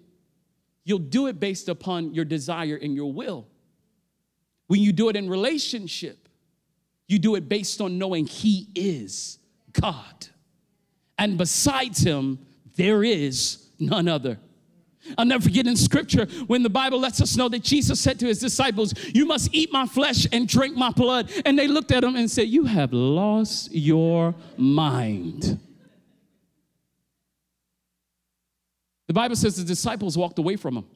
you'll 0.85 0.99
do 0.99 1.29
it 1.29 1.39
based 1.39 1.69
upon 1.69 2.15
your 2.15 2.25
desire 2.25 2.77
and 2.77 2.95
your 2.95 3.13
will. 3.13 3.47
When 4.67 4.81
you 4.81 4.93
do 4.93 5.09
it 5.09 5.15
in 5.15 5.31
relationship, 5.31 6.29
you 7.07 7.21
do 7.21 7.37
it 7.37 7.49
based 7.49 7.81
on 7.81 7.97
knowing 7.99 8.27
He 8.27 8.69
is 8.75 9.39
God. 9.73 10.27
And 11.19 11.39
besides 11.39 12.01
Him, 12.01 12.41
there 12.75 13.05
is 13.05 13.69
none 13.79 14.09
other. 14.09 14.39
I'll 15.17 15.25
never 15.25 15.43
forget 15.43 15.67
in 15.67 15.77
scripture 15.77 16.27
when 16.47 16.63
the 16.63 16.71
Bible 16.71 16.99
lets 16.99 17.21
us 17.21 17.37
know 17.37 17.49
that 17.49 17.63
Jesus 17.63 18.01
said 18.01 18.19
to 18.21 18.27
his 18.27 18.39
disciples, 18.39 18.95
You 19.15 19.27
must 19.27 19.51
eat 19.53 19.73
my 19.73 19.87
flesh 19.87 20.27
and 20.33 20.49
drink 20.49 20.77
my 20.77 20.91
blood. 20.91 21.31
And 21.45 21.59
they 21.59 21.69
looked 21.69 21.93
at 21.93 22.05
him 22.05 22.17
and 22.17 22.31
said, 22.31 22.49
You 22.49 22.65
have 22.65 22.93
lost 22.93 23.73
your 23.73 24.35
mind. 24.57 25.61
The 29.07 29.15
Bible 29.15 29.37
says 29.37 29.57
the 29.57 29.65
disciples 29.65 30.19
walked 30.19 30.39
away 30.39 30.57
from 30.57 30.77
him. 30.77 30.87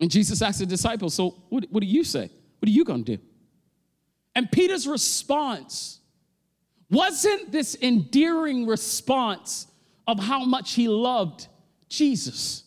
And 0.00 0.10
Jesus 0.10 0.42
asked 0.42 0.58
the 0.58 0.66
disciples, 0.66 1.14
So 1.14 1.36
what, 1.48 1.64
what 1.70 1.80
do 1.80 1.86
you 1.86 2.04
say? 2.04 2.30
What 2.58 2.68
are 2.68 2.72
you 2.72 2.84
going 2.84 3.04
to 3.04 3.16
do? 3.16 3.22
And 4.34 4.50
Peter's 4.50 4.86
response 4.86 6.00
wasn't 6.90 7.52
this 7.52 7.76
endearing 7.82 8.66
response 8.66 9.66
of 10.06 10.18
how 10.18 10.44
much 10.44 10.74
he 10.74 10.88
loved 10.88 11.48
Jesus. 11.88 12.64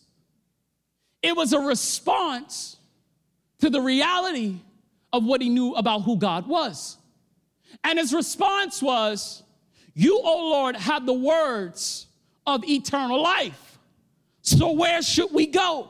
It 1.22 1.36
was 1.36 1.52
a 1.52 1.60
response 1.60 2.76
to 3.60 3.70
the 3.70 3.80
reality 3.80 4.56
of 5.12 5.24
what 5.24 5.40
he 5.40 5.48
knew 5.48 5.74
about 5.74 6.02
who 6.02 6.16
God 6.16 6.48
was. 6.48 6.96
And 7.84 7.98
his 7.98 8.12
response 8.12 8.82
was, 8.82 9.42
You, 9.94 10.20
O 10.22 10.50
Lord, 10.50 10.76
have 10.76 11.06
the 11.06 11.12
words 11.12 12.06
of 12.46 12.64
eternal 12.64 13.22
life. 13.22 13.78
So 14.42 14.72
where 14.72 15.00
should 15.02 15.32
we 15.32 15.46
go? 15.46 15.88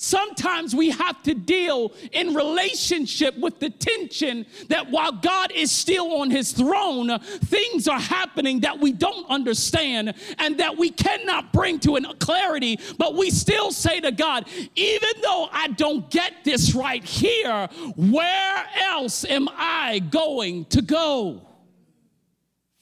Sometimes 0.00 0.76
we 0.76 0.90
have 0.90 1.20
to 1.24 1.34
deal 1.34 1.92
in 2.12 2.32
relationship 2.32 3.36
with 3.36 3.58
the 3.58 3.68
tension 3.68 4.46
that 4.68 4.88
while 4.92 5.10
God 5.10 5.50
is 5.50 5.72
still 5.72 6.20
on 6.20 6.30
his 6.30 6.52
throne, 6.52 7.18
things 7.18 7.88
are 7.88 7.98
happening 7.98 8.60
that 8.60 8.78
we 8.78 8.92
don't 8.92 9.28
understand 9.28 10.14
and 10.38 10.58
that 10.60 10.78
we 10.78 10.90
cannot 10.90 11.52
bring 11.52 11.80
to 11.80 11.96
a 11.96 12.14
clarity, 12.14 12.78
but 12.96 13.16
we 13.16 13.30
still 13.30 13.72
say 13.72 13.98
to 13.98 14.12
God, 14.12 14.46
even 14.76 15.10
though 15.20 15.48
I 15.50 15.66
don't 15.66 16.08
get 16.10 16.44
this 16.44 16.76
right 16.76 17.02
here, 17.02 17.68
where 17.96 18.66
else 18.76 19.24
am 19.24 19.48
I 19.50 19.98
going 19.98 20.66
to 20.66 20.80
go? 20.80 21.42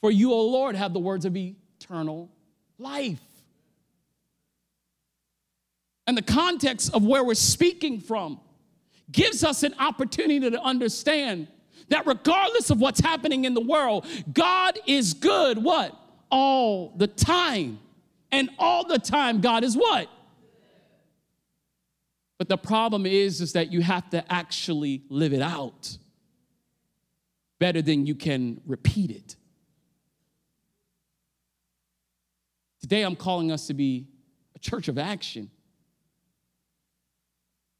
For 0.01 0.11
you, 0.11 0.31
O 0.33 0.45
Lord, 0.49 0.75
have 0.75 0.93
the 0.93 0.99
words 0.99 1.25
of 1.25 1.35
eternal 1.35 2.29
life. 2.77 3.26
And 6.07 6.17
the 6.17 6.21
context 6.21 6.93
of 6.93 7.03
where 7.03 7.23
we're 7.23 7.35
speaking 7.35 7.99
from 7.99 8.39
gives 9.11 9.43
us 9.43 9.63
an 9.63 9.75
opportunity 9.77 10.49
to 10.49 10.61
understand 10.61 11.49
that 11.89 12.07
regardless 12.07 12.69
of 12.69 12.79
what's 12.79 12.99
happening 12.99 13.45
in 13.45 13.53
the 13.53 13.61
world, 13.61 14.05
God 14.33 14.79
is 14.87 15.13
good 15.13 15.61
what? 15.61 15.93
All 16.31 16.93
the 16.97 17.07
time. 17.07 17.79
And 18.31 18.49
all 18.57 18.85
the 18.85 18.99
time, 18.99 19.41
God 19.41 19.63
is 19.63 19.75
what? 19.75 20.09
But 22.37 22.49
the 22.49 22.57
problem 22.57 23.05
is, 23.05 23.41
is 23.41 23.53
that 23.53 23.71
you 23.71 23.81
have 23.81 24.09
to 24.11 24.31
actually 24.31 25.03
live 25.09 25.33
it 25.33 25.41
out 25.41 25.97
better 27.59 27.81
than 27.81 28.05
you 28.05 28.15
can 28.15 28.61
repeat 28.65 29.11
it. 29.11 29.35
Today, 32.81 33.01
I'm 33.01 33.15
calling 33.15 33.51
us 33.51 33.67
to 33.67 33.73
be 33.73 34.07
a 34.55 34.59
church 34.59 34.87
of 34.87 34.97
action, 34.97 35.49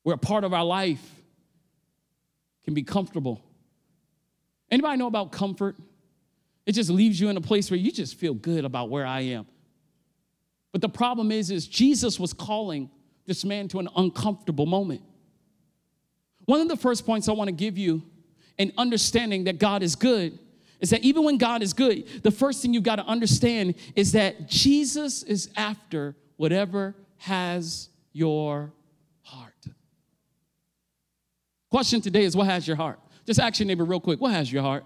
where 0.08 0.16
a 0.16 0.18
part 0.18 0.46
of 0.46 0.54
our 0.54 0.64
life 0.64 1.06
can 2.64 2.74
be 2.74 2.82
comfortable. 2.82 3.44
Anybody 4.72 4.98
know 4.98 5.08
about 5.08 5.34
comfort? 5.34 5.76
It 6.66 6.72
just 6.72 6.90
leaves 6.90 7.20
you 7.20 7.28
in 7.28 7.36
a 7.36 7.42
place 7.42 7.70
where 7.70 7.78
you 7.78 7.92
just 7.92 8.16
feel 8.16 8.34
good 8.34 8.64
about 8.64 8.90
where 8.90 9.06
I 9.06 9.20
am. 9.20 9.46
But 10.72 10.80
the 10.80 10.88
problem 10.88 11.30
is, 11.30 11.52
is 11.52 11.68
Jesus 11.68 12.22
was 12.22 12.32
calling 12.32 12.90
this 13.26 13.44
man 13.44 13.68
to 13.68 13.80
an 13.80 13.90
uncomfortable 13.98 14.66
moment. 14.66 15.02
One 16.46 16.62
of 16.62 16.70
the 16.70 16.78
first 16.78 17.06
points 17.06 17.28
I 17.28 17.34
want 17.34 17.50
to 17.50 17.54
give 17.54 17.78
you 17.78 18.02
in 18.58 18.72
understanding 18.78 19.44
that 19.44 19.60
God 19.60 19.84
is 19.84 19.98
good 19.98 20.40
is 20.80 20.90
that 20.92 21.02
even 21.02 21.26
when 21.26 21.38
God 21.38 21.62
is 21.62 21.74
good, 21.74 22.24
the 22.24 22.32
first 22.32 22.62
thing 22.62 22.74
you've 22.74 22.84
got 22.84 22.96
to 22.96 23.06
understand 23.06 23.76
is 23.94 24.14
that 24.14 24.48
Jesus 24.48 25.24
is 25.24 25.50
after 25.58 26.16
whatever 26.38 26.96
has 27.18 27.90
your 28.14 28.72
heart. 29.22 29.52
Question 31.78 32.02
today 32.02 32.24
is 32.24 32.36
what 32.36 32.48
has 32.48 32.68
your 32.68 32.76
heart? 32.76 33.00
Just 33.28 33.40
ask 33.40 33.60
your 33.60 33.68
neighbor 33.68 33.86
real 33.86 34.00
quick. 34.00 34.20
What 34.20 34.32
has 34.32 34.52
your 34.52 34.64
heart? 34.64 34.84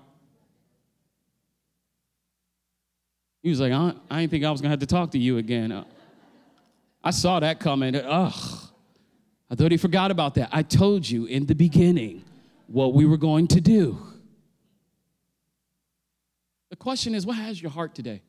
He 3.42 3.50
was 3.50 3.62
like, 3.62 3.72
I, 3.72 3.94
I 4.10 4.20
didn't 4.20 4.32
think 4.32 4.44
I 4.44 4.52
was 4.52 4.60
gonna 4.60 4.72
have 4.72 4.82
to 4.82 4.86
talk 4.86 5.12
to 5.12 5.18
you 5.18 5.38
again. 5.38 5.72
Uh, 5.72 5.86
I 7.02 7.12
saw 7.12 7.40
that 7.40 7.62
coming. 7.62 7.96
Ugh. 7.96 8.34
I 9.50 9.56
thought 9.56 9.72
he 9.72 9.78
forgot 9.78 10.12
about 10.12 10.36
that. 10.36 10.50
I 10.52 10.64
told 10.64 11.10
you 11.10 11.28
in 11.28 11.46
the 11.46 11.56
beginning 11.56 12.26
what 12.68 12.94
we 12.94 13.06
were 13.06 13.16
going 13.16 13.48
to 13.48 13.62
do. 13.62 13.98
The 16.72 16.76
question 16.76 17.16
is, 17.16 17.26
what 17.26 17.38
has 17.38 17.62
your 17.62 17.72
heart 17.72 17.96
today? 17.96 18.22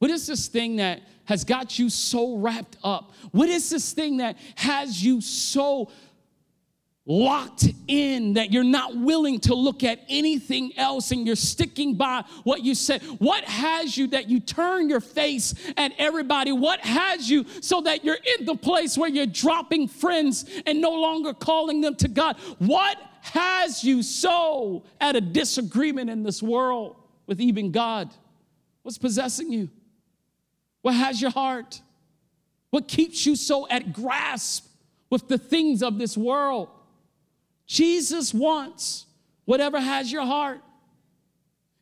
What 0.00 0.10
is 0.10 0.26
this 0.26 0.48
thing 0.48 0.76
that 0.76 1.00
has 1.24 1.44
got 1.44 1.78
you 1.78 1.88
so 1.88 2.36
wrapped 2.36 2.76
up? 2.84 3.12
What 3.32 3.48
is 3.48 3.70
this 3.70 3.92
thing 3.94 4.18
that 4.18 4.36
has 4.56 5.02
you 5.02 5.22
so 5.22 5.90
locked 7.08 7.68
in 7.86 8.34
that 8.34 8.52
you're 8.52 8.64
not 8.64 8.96
willing 8.96 9.38
to 9.38 9.54
look 9.54 9.84
at 9.84 10.00
anything 10.08 10.76
else 10.76 11.12
and 11.12 11.24
you're 11.24 11.36
sticking 11.36 11.94
by 11.94 12.24
what 12.42 12.64
you 12.64 12.74
said? 12.74 13.00
What 13.18 13.44
has 13.44 13.96
you 13.96 14.08
that 14.08 14.28
you 14.28 14.40
turn 14.40 14.88
your 14.88 15.00
face 15.00 15.54
at 15.76 15.92
everybody? 15.98 16.50
What 16.50 16.80
has 16.80 17.30
you 17.30 17.46
so 17.60 17.80
that 17.82 18.04
you're 18.04 18.18
in 18.38 18.44
the 18.44 18.56
place 18.56 18.98
where 18.98 19.08
you're 19.08 19.26
dropping 19.26 19.86
friends 19.86 20.44
and 20.66 20.80
no 20.80 20.90
longer 20.90 21.32
calling 21.32 21.80
them 21.80 21.94
to 21.96 22.08
God? 22.08 22.36
What 22.58 22.98
has 23.20 23.84
you 23.84 24.02
so 24.02 24.84
at 25.00 25.14
a 25.14 25.20
disagreement 25.20 26.10
in 26.10 26.24
this 26.24 26.42
world 26.42 26.96
with 27.26 27.40
even 27.40 27.70
God? 27.70 28.10
What's 28.82 28.98
possessing 28.98 29.52
you? 29.52 29.70
What 30.82 30.94
has 30.94 31.20
your 31.20 31.30
heart? 31.30 31.80
What 32.70 32.88
keeps 32.88 33.24
you 33.26 33.36
so 33.36 33.68
at 33.68 33.92
grasp 33.92 34.66
with 35.08 35.28
the 35.28 35.38
things 35.38 35.84
of 35.84 35.98
this 35.98 36.16
world? 36.16 36.68
Jesus 37.66 38.32
wants 38.32 39.06
whatever 39.44 39.80
has 39.80 40.10
your 40.10 40.24
heart. 40.24 40.60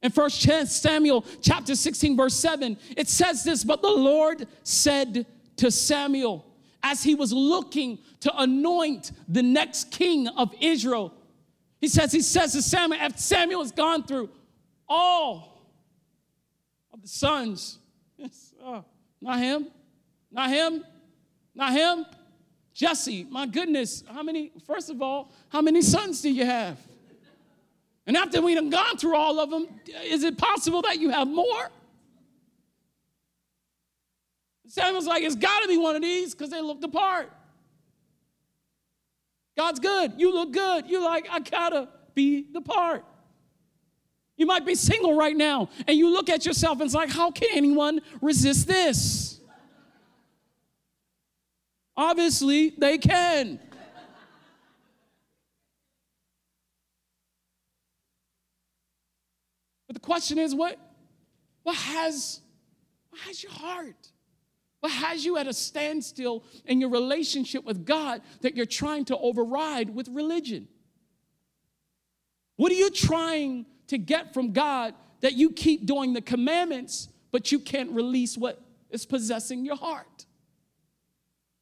In 0.03 0.11
First 0.11 0.43
Samuel 0.43 1.25
chapter 1.41 1.75
16, 1.75 2.17
verse 2.17 2.35
7, 2.35 2.77
it 2.97 3.09
says 3.09 3.43
this, 3.43 3.65
but 3.65 3.81
the 3.81 3.89
Lord 3.89 4.47
said 4.63 5.27
to 5.57 5.71
Samuel, 5.71 6.45
as 6.83 7.03
he 7.03 7.15
was 7.15 7.33
looking 7.33 7.99
to 8.21 8.33
anoint 8.37 9.13
the 9.29 9.43
next 9.43 9.91
king 9.91 10.29
of 10.29 10.55
Israel, 10.61 11.15
he 11.81 11.89
says, 11.89 12.13
he 12.13 12.21
says 12.21 12.53
to 12.53 12.61
Samuel, 12.61 13.01
after 13.01 13.19
Samuel 13.19 13.63
has 13.63 13.73
gone 13.73 14.05
through 14.05 14.29
all 14.87 15.71
of 16.93 17.01
the 17.01 17.09
sons, 17.09 17.79
yes, 18.19 18.53
oh, 18.63 18.85
not 19.23 19.39
him, 19.39 19.69
not 20.31 20.51
him, 20.51 20.85
not 21.55 21.73
him. 21.73 22.05
Jesse, 22.75 23.25
my 23.31 23.47
goodness, 23.47 24.03
how 24.13 24.23
many, 24.23 24.51
first 24.67 24.91
of 24.91 25.01
all, 25.01 25.31
how 25.49 25.63
many 25.63 25.81
sons 25.81 26.21
do 26.21 26.31
you 26.31 26.45
have? 26.45 26.77
And 28.07 28.17
after 28.17 28.43
we 28.43 28.55
have 28.55 28.69
gone 28.69 28.99
through 28.99 29.17
all 29.17 29.39
of 29.39 29.49
them, 29.49 29.69
is 30.03 30.25
it 30.25 30.37
possible 30.37 30.83
that 30.83 30.99
you 30.99 31.11
have 31.11 31.29
more? 31.29 31.71
Samuel's 34.67 35.07
like, 35.07 35.23
it's 35.23 35.37
got 35.37 35.61
to 35.61 35.69
be 35.69 35.79
one 35.79 35.95
of 35.95 36.03
these 36.03 36.35
because 36.35 36.51
they 36.51 36.61
looked 36.61 36.83
apart. 36.83 37.31
God's 39.57 39.79
good. 39.79 40.15
You 40.17 40.35
look 40.35 40.53
good. 40.53 40.89
You're 40.89 41.05
like, 41.05 41.29
I 41.31 41.39
gotta 41.39 41.89
be 42.15 42.47
the 42.53 42.61
part. 42.61 43.05
You 44.37 44.47
might 44.47 44.67
be 44.67 44.75
single 44.75 45.17
right 45.17 45.37
now 45.37 45.69
and 45.87 45.97
you 45.97 46.13
look 46.13 46.29
at 46.29 46.45
yourself 46.45 46.81
and 46.81 46.87
it's 46.87 46.95
like, 46.95 47.11
how 47.11 47.31
can 47.31 47.51
anyone 47.53 48.01
resist 48.21 48.67
this? 48.67 49.34
Obviously, 51.97 52.71
they 52.71 52.99
can. 52.99 53.61
But 59.87 59.95
the 59.95 60.01
question 60.01 60.39
is 60.39 60.55
what 60.55 60.79
what 61.63 61.77
has 61.77 62.41
what 63.11 63.21
has 63.23 63.43
your 63.43 63.53
heart? 63.53 64.11
What 64.81 64.93
has 64.93 65.25
you 65.25 65.39
at 65.39 65.47
a 65.47 65.55
standstill 65.55 66.45
in 66.67 66.81
your 66.81 66.91
relationship 66.91 67.65
with 67.65 67.87
God 67.87 68.21
that 68.43 68.55
you're 68.55 68.67
trying 68.67 69.07
to 69.07 69.17
override 69.17 69.89
with 69.95 70.09
religion? 70.09 70.69
What 72.57 72.71
are 72.71 72.75
you 72.75 72.91
trying 72.91 73.67
to 73.87 73.99
get 73.99 74.35
from 74.35 74.53
God 74.53 74.95
that 75.21 75.35
you 75.35 75.53
keep 75.53 75.87
doing 75.87 76.13
the 76.13 76.21
commandments, 76.21 77.09
but 77.33 77.51
you 77.51 77.61
can't 77.61 77.93
release 77.93 78.37
what 78.37 78.61
is 78.91 79.07
possessing 79.07 79.65
your 79.65 79.77
heart? 79.77 80.24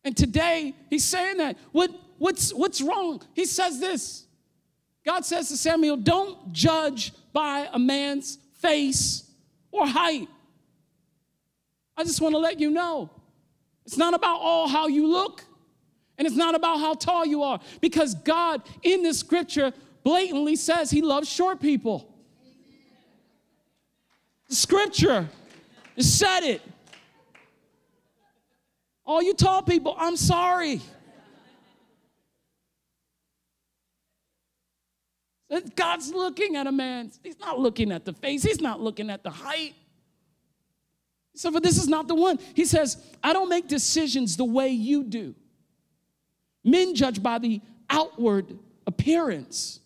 And 0.05 0.17
today, 0.17 0.75
he's 0.91 1.05
saying 1.05 1.37
that. 1.39 1.57
What, 1.71 1.91
what's, 2.19 2.53
what's 2.53 2.81
wrong? 2.81 3.23
He 3.35 3.45
says 3.45 3.79
this 3.81 4.27
God 5.05 5.25
says 5.25 5.49
to 5.49 5.57
Samuel, 5.57 5.97
Don't 5.97 6.53
judge 6.53 7.13
by 7.33 7.69
a 7.73 7.79
man's 7.79 8.39
face 8.55 9.29
or 9.71 9.87
height. 9.87 10.29
I 11.97 12.05
just 12.05 12.21
want 12.21 12.35
to 12.35 12.39
let 12.39 12.59
you 12.59 12.71
know 12.71 13.11
it's 13.85 13.97
not 13.97 14.15
about 14.15 14.41
all 14.41 14.69
how 14.69 14.87
you 14.87 15.07
look, 15.07 15.45
and 16.19 16.27
it's 16.27 16.37
not 16.37 16.55
about 16.55 16.79
how 16.79 16.95
tall 16.95 17.27
you 17.27 17.43
are, 17.43 17.61
because 17.81 18.15
God 18.15 18.63
in 18.83 19.03
this 19.03 19.19
scripture 19.19 19.73
blatantly 20.05 20.57
says 20.57 20.91
he 20.91 21.03
loves 21.03 21.29
short 21.29 21.61
people. 21.61 22.09
The 24.49 24.55
scripture 24.55 25.29
said 25.99 26.41
it. 26.41 26.63
All 29.05 29.23
you 29.23 29.35
tall 29.35 29.63
people, 29.63 29.95
I'm 29.99 30.17
sorry. 30.17 30.81
God's 35.75 36.13
looking 36.13 36.57
at 36.57 36.67
a 36.67 36.73
man. 36.73 37.11
He's 37.23 37.39
not 37.39 37.59
looking 37.59 37.93
at 37.93 38.05
the 38.05 38.13
face, 38.13 38.43
he's 38.43 38.61
not 38.61 38.81
looking 38.81 39.11
at 39.11 39.23
the 39.23 39.31
height. 39.31 39.75
So, 41.35 41.51
but 41.51 41.63
this 41.63 41.79
is 41.79 41.89
not 41.89 42.09
the 42.09 42.15
one. 42.15 42.39
He 42.55 42.65
says, 42.65 43.03
I 43.23 43.33
don't 43.33 43.49
make 43.49 43.67
decisions 43.67 44.37
the 44.37 44.45
way 44.45 44.69
you 44.69 45.03
do. 45.05 45.35
Men 46.63 46.95
judge 46.95 47.23
by 47.23 47.39
the 47.39 47.61
outward 47.89 48.59
appearance. 48.87 49.81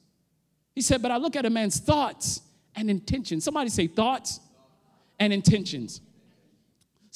He 0.75 0.81
said, 0.81 1.03
but 1.03 1.11
I 1.11 1.17
look 1.17 1.37
at 1.37 1.47
a 1.47 1.51
man's 1.51 1.79
thoughts 1.79 2.43
and 2.75 2.91
intentions. 2.91 3.45
Somebody 3.45 3.71
say 3.71 3.87
thoughts 3.87 4.41
and 5.19 5.33
intentions. 5.33 6.01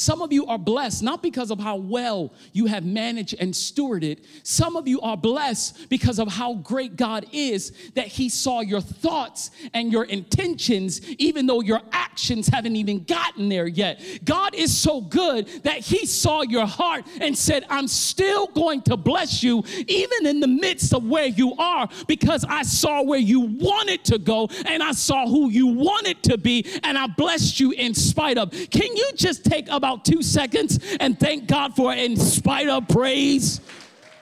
Some 0.01 0.23
of 0.23 0.33
you 0.33 0.47
are 0.47 0.57
blessed 0.57 1.03
not 1.03 1.23
because 1.23 1.51
of 1.51 1.61
how 1.61 1.77
well 1.77 2.33
you 2.55 2.65
have 2.65 2.87
managed 2.87 3.35
and 3.39 3.53
stewarded. 3.53 4.25
Some 4.45 4.75
of 4.75 4.89
you 4.89 4.99
are 5.03 5.15
blessed 5.15 5.91
because 5.91 6.19
of 6.19 6.27
how 6.29 6.55
great 6.55 6.97
God 6.97 7.27
is 7.33 7.75
that 7.97 8.07
He 8.07 8.31
saw 8.31 8.61
your 8.61 8.81
thoughts 8.81 9.51
and 9.75 9.93
your 9.93 10.05
intentions, 10.05 11.07
even 11.19 11.45
though 11.45 11.61
your 11.61 11.83
actions 11.93 12.49
haven't 12.49 12.77
even 12.77 13.05
gotten 13.05 13.51
there 13.51 13.67
yet. 13.67 14.01
God 14.25 14.55
is 14.55 14.75
so 14.75 15.03
good 15.03 15.47
that 15.65 15.81
He 15.81 16.07
saw 16.07 16.41
your 16.41 16.65
heart 16.65 17.05
and 17.21 17.37
said, 17.37 17.67
I'm 17.69 17.87
still 17.87 18.47
going 18.47 18.81
to 18.85 18.97
bless 18.97 19.43
you, 19.43 19.63
even 19.87 20.25
in 20.25 20.41
the 20.41 20.49
midst 20.49 20.95
of 20.95 21.05
where 21.05 21.27
you 21.27 21.55
are, 21.59 21.91
because 22.09 22.47
I 22.49 22.63
saw 22.63 23.03
where 23.03 23.19
you 23.19 23.41
wanted 23.41 24.05
to 24.07 24.19
go 24.19 24.49
and 24.65 24.83
I 24.83 24.93
saw 24.93 25.27
who 25.27 25.51
you 25.51 25.67
wanted 25.67 26.23
to 26.23 26.39
be, 26.39 26.65
and 26.85 26.97
I 26.97 27.07
blessed 27.07 27.61
you 27.61 27.73
in 27.73 27.93
spite 27.93 28.39
of. 28.39 28.51
Can 28.71 28.97
you 28.97 29.11
just 29.15 29.45
take 29.45 29.69
about 29.69 29.90
about 29.91 30.05
two 30.05 30.23
seconds 30.23 30.79
and 31.01 31.19
thank 31.19 31.47
God 31.47 31.75
for 31.75 31.93
in 31.93 32.17
spite 32.17 32.69
of 32.69 32.87
praise? 32.89 33.61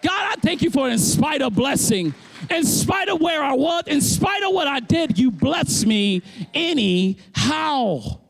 God, 0.00 0.32
I 0.32 0.40
thank 0.40 0.62
you 0.62 0.70
for 0.70 0.88
in 0.88 0.98
spite 0.98 1.42
of 1.42 1.54
blessing. 1.54 2.14
In 2.50 2.64
spite 2.64 3.08
of 3.08 3.20
where 3.20 3.42
I 3.42 3.52
was, 3.52 3.84
in 3.86 4.00
spite 4.00 4.42
of 4.44 4.54
what 4.54 4.66
I 4.68 4.80
did, 4.80 5.18
you 5.18 5.30
bless 5.30 5.84
me 5.84 6.22
anyhow. 6.54 8.20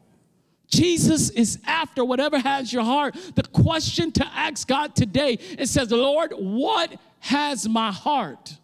Jesus 0.66 1.30
is 1.30 1.58
after 1.64 2.04
whatever 2.04 2.38
has 2.38 2.72
your 2.72 2.82
heart. 2.82 3.14
The 3.34 3.42
question 3.42 4.10
to 4.12 4.26
ask 4.26 4.66
God 4.66 4.96
today 4.96 5.38
it 5.58 5.68
says, 5.68 5.90
Lord, 5.90 6.32
what 6.32 6.98
has 7.20 7.68
my 7.68 7.92
heart 7.92 8.56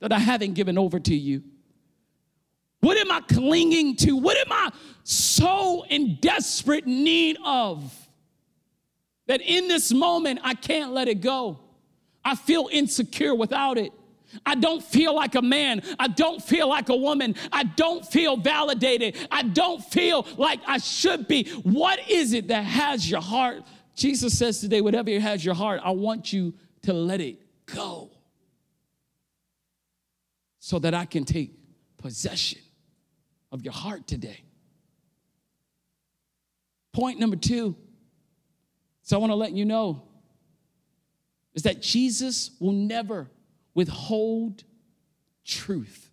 that 0.00 0.12
I 0.12 0.18
haven't 0.18 0.54
given 0.54 0.78
over 0.78 1.00
to 1.00 1.14
you? 1.14 1.42
What 2.80 2.96
am 2.98 3.10
I 3.10 3.20
clinging 3.20 3.96
to? 3.96 4.16
What 4.16 4.36
am 4.36 4.50
I 4.50 4.70
so 5.04 5.84
in 5.88 6.18
desperate 6.20 6.86
need 6.86 7.38
of? 7.44 8.01
That 9.26 9.40
in 9.40 9.68
this 9.68 9.92
moment, 9.92 10.40
I 10.42 10.54
can't 10.54 10.92
let 10.92 11.08
it 11.08 11.20
go. 11.20 11.58
I 12.24 12.34
feel 12.34 12.68
insecure 12.70 13.34
without 13.34 13.78
it. 13.78 13.92
I 14.46 14.54
don't 14.54 14.82
feel 14.82 15.14
like 15.14 15.34
a 15.34 15.42
man. 15.42 15.82
I 15.98 16.08
don't 16.08 16.42
feel 16.42 16.68
like 16.68 16.88
a 16.88 16.96
woman. 16.96 17.34
I 17.52 17.64
don't 17.64 18.04
feel 18.06 18.36
validated. 18.36 19.16
I 19.30 19.42
don't 19.42 19.82
feel 19.84 20.26
like 20.36 20.60
I 20.66 20.78
should 20.78 21.28
be. 21.28 21.50
What 21.62 22.08
is 22.08 22.32
it 22.32 22.48
that 22.48 22.64
has 22.64 23.08
your 23.10 23.20
heart? 23.20 23.62
Jesus 23.94 24.36
says 24.38 24.60
today, 24.60 24.80
whatever 24.80 25.10
has 25.20 25.44
your 25.44 25.54
heart, 25.54 25.80
I 25.84 25.90
want 25.90 26.32
you 26.32 26.54
to 26.82 26.92
let 26.92 27.20
it 27.20 27.40
go 27.66 28.10
so 30.58 30.78
that 30.78 30.94
I 30.94 31.04
can 31.04 31.24
take 31.24 31.52
possession 31.98 32.60
of 33.50 33.62
your 33.62 33.74
heart 33.74 34.06
today. 34.06 34.44
Point 36.92 37.18
number 37.18 37.36
two 37.36 37.76
so 39.02 39.16
I 39.16 39.20
want 39.20 39.30
to 39.30 39.36
let 39.36 39.52
you 39.52 39.64
know 39.64 40.02
is 41.54 41.64
that 41.64 41.82
Jesus 41.82 42.50
will 42.60 42.72
never 42.72 43.30
withhold 43.74 44.64
truth. 45.44 46.08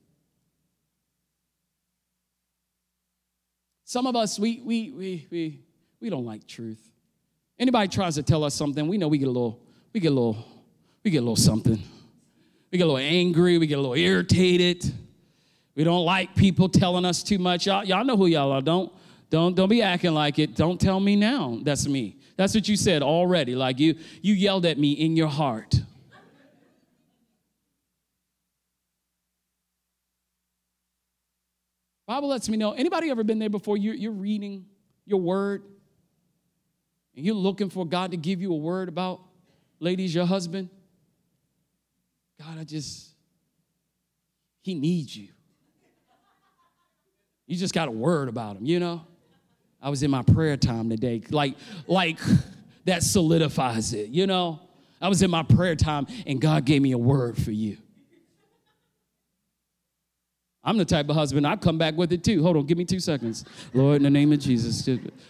Some 3.86 4.06
of 4.06 4.16
us, 4.16 4.38
we, 4.38 4.62
we, 4.64 4.92
we, 4.92 5.28
we, 5.32 5.60
we 6.00 6.10
don't 6.10 6.26
like 6.26 6.46
truth. 6.46 6.92
Anybody 7.58 7.88
tries 7.88 8.16
to 8.16 8.24
tell 8.24 8.44
us 8.44 8.54
something, 8.54 8.88
we 8.88 8.98
know 8.98 9.08
we 9.08 9.18
get 9.18 9.28
a 9.28 9.32
little, 9.32 9.64
we 9.94 10.00
get 10.00 10.12
a 10.12 10.16
little, 10.16 10.46
we 11.04 11.12
get 11.12 11.18
a 11.18 11.22
little 11.22 11.36
something. 11.36 11.82
We 12.72 12.78
get 12.78 12.84
a 12.84 12.92
little 12.92 12.98
angry, 12.98 13.58
we 13.58 13.66
get 13.66 13.80
a 13.80 13.82
little 13.82 13.96
irritated. 13.96 14.94
We 15.76 15.84
don't 15.84 16.06
like 16.06 16.36
people 16.36 16.70
telling 16.70 17.04
us 17.04 17.24
too 17.24 17.40
much. 17.40 17.66
Y'all, 17.66 17.84
y'all 17.84 18.04
know 18.04 18.16
who 18.16 18.28
y'all 18.28 18.52
are. 18.52 18.62
Don't, 18.62 18.92
don't, 19.30 19.56
don't 19.56 19.70
be 19.70 19.82
acting 19.82 20.14
like 20.14 20.38
it. 20.38 20.56
Don't 20.56 20.80
tell 20.80 21.00
me 21.00 21.16
now. 21.16 21.60
That's 21.64 21.88
me. 21.88 22.19
That's 22.40 22.56
what 22.56 22.70
you 22.70 22.78
said 22.78 23.04
already. 23.04 23.54
Like 23.54 23.80
you, 23.82 23.96
you 24.22 24.34
yelled 24.34 24.66
at 24.66 24.78
me 24.78 24.94
in 24.94 25.18
your 25.18 25.28
heart. 25.28 25.76
Bible 32.08 32.30
lets 32.30 32.48
me 32.48 32.56
know. 32.56 32.72
Anybody 32.72 33.10
ever 33.10 33.26
been 33.26 33.40
there 33.40 33.50
before? 33.50 33.76
You're, 33.76 33.94
you're 33.94 34.14
reading 34.14 34.68
your 35.06 35.20
word 35.20 35.64
and 37.14 37.26
you're 37.26 37.36
looking 37.36 37.70
for 37.70 37.86
God 37.86 38.12
to 38.12 38.18
give 38.18 38.40
you 38.40 38.54
a 38.54 38.58
word 38.58 38.88
about, 38.88 39.20
ladies, 39.82 40.16
your 40.16 40.26
husband. 40.26 40.70
God, 42.42 42.58
I 42.58 42.64
just, 42.64 43.10
he 44.62 44.76
needs 44.76 45.14
you. 45.14 45.28
You 47.48 47.58
just 47.58 47.74
got 47.74 47.90
a 47.90 47.92
word 47.92 48.30
about 48.30 48.56
him, 48.56 48.66
you 48.66 48.80
know? 48.80 49.06
I 49.82 49.90
was 49.90 50.04
in 50.04 50.12
my 50.12 50.24
prayer 50.24 50.58
time 50.58 50.90
today. 50.90 51.22
Like, 51.30 51.56
like 51.88 52.20
that 52.86 53.04
solidifies 53.04 53.94
it, 53.94 54.10
you 54.10 54.28
know? 54.28 54.60
I 55.02 55.08
was 55.08 55.22
in 55.22 55.32
my 55.32 55.44
prayer 55.44 55.76
time 55.76 56.08
and 56.28 56.42
God 56.42 56.66
gave 56.66 56.82
me 56.82 56.92
a 56.92 56.98
word 56.98 57.38
for 57.38 57.52
you. 57.52 57.78
I'm 60.62 60.78
the 60.78 60.86
type 60.86 61.08
of 61.10 61.16
husband, 61.16 61.48
I 61.48 61.56
come 61.56 61.78
back 61.78 61.96
with 61.96 62.12
it 62.12 62.24
too. 62.24 62.44
Hold 62.44 62.58
on, 62.58 62.66
give 62.66 62.78
me 62.78 62.84
two 62.84 63.00
seconds. 63.00 63.46
Lord, 63.74 63.98
in 63.98 64.04
the 64.04 64.10
name 64.10 64.34
of 64.34 64.40
Jesus. 64.40 64.88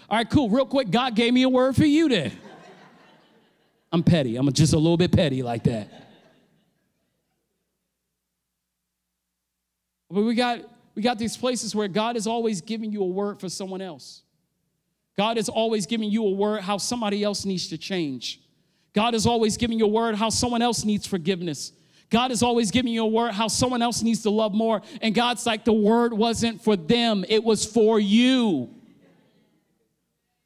All 0.10 0.18
right, 0.18 0.30
cool. 0.30 0.50
Real 0.50 0.66
quick, 0.66 0.90
God 0.90 1.16
gave 1.16 1.34
me 1.34 1.44
a 1.44 1.50
word 1.50 1.76
for 1.76 1.86
you 1.86 2.10
then. 2.10 2.32
I'm 3.92 4.04
petty. 4.04 4.36
I'm 4.36 4.52
just 4.52 4.74
a 4.74 4.78
little 4.78 4.98
bit 4.98 5.12
petty 5.12 5.44
like 5.44 5.64
that. 5.64 5.88
But 10.10 10.24
we 10.24 10.34
got 10.34 10.62
we 10.96 11.02
got 11.02 11.20
these 11.20 11.38
places 11.38 11.76
where 11.76 11.88
God 11.88 12.18
is 12.18 12.28
always 12.28 12.62
giving 12.62 12.92
you 12.92 13.04
a 13.04 13.08
word 13.08 13.40
for 13.40 13.50
someone 13.50 13.82
else. 13.82 14.24
God 15.20 15.38
is 15.38 15.50
always 15.50 15.86
giving 15.86 16.10
you 16.10 16.26
a 16.26 16.30
word 16.30 16.62
how 16.62 16.78
somebody 16.78 17.26
else 17.26 17.44
needs 17.44 17.68
to 17.68 17.78
change. 17.78 18.40
God 18.94 19.14
is 19.14 19.26
always 19.26 19.58
giving 19.58 19.78
you 19.78 19.84
a 19.84 19.90
word 19.90 20.16
how 20.16 20.30
someone 20.30 20.62
else 20.62 20.86
needs 20.86 21.06
forgiveness. 21.06 21.74
God 22.10 22.32
is 22.32 22.42
always 22.42 22.72
giving 22.72 22.94
you 22.94 23.04
a 23.04 23.08
word 23.08 23.34
how 23.34 23.50
someone 23.50 23.82
else 23.82 24.02
needs 24.02 24.22
to 24.22 24.30
love 24.30 24.54
more. 24.54 24.82
And 25.02 25.14
God's 25.14 25.46
like, 25.46 25.66
the 25.66 25.74
word 25.74 26.14
wasn't 26.14 26.64
for 26.64 26.78
them, 26.78 27.26
it 27.28 27.44
was 27.44 27.66
for 27.66 28.00
you. 28.00 28.70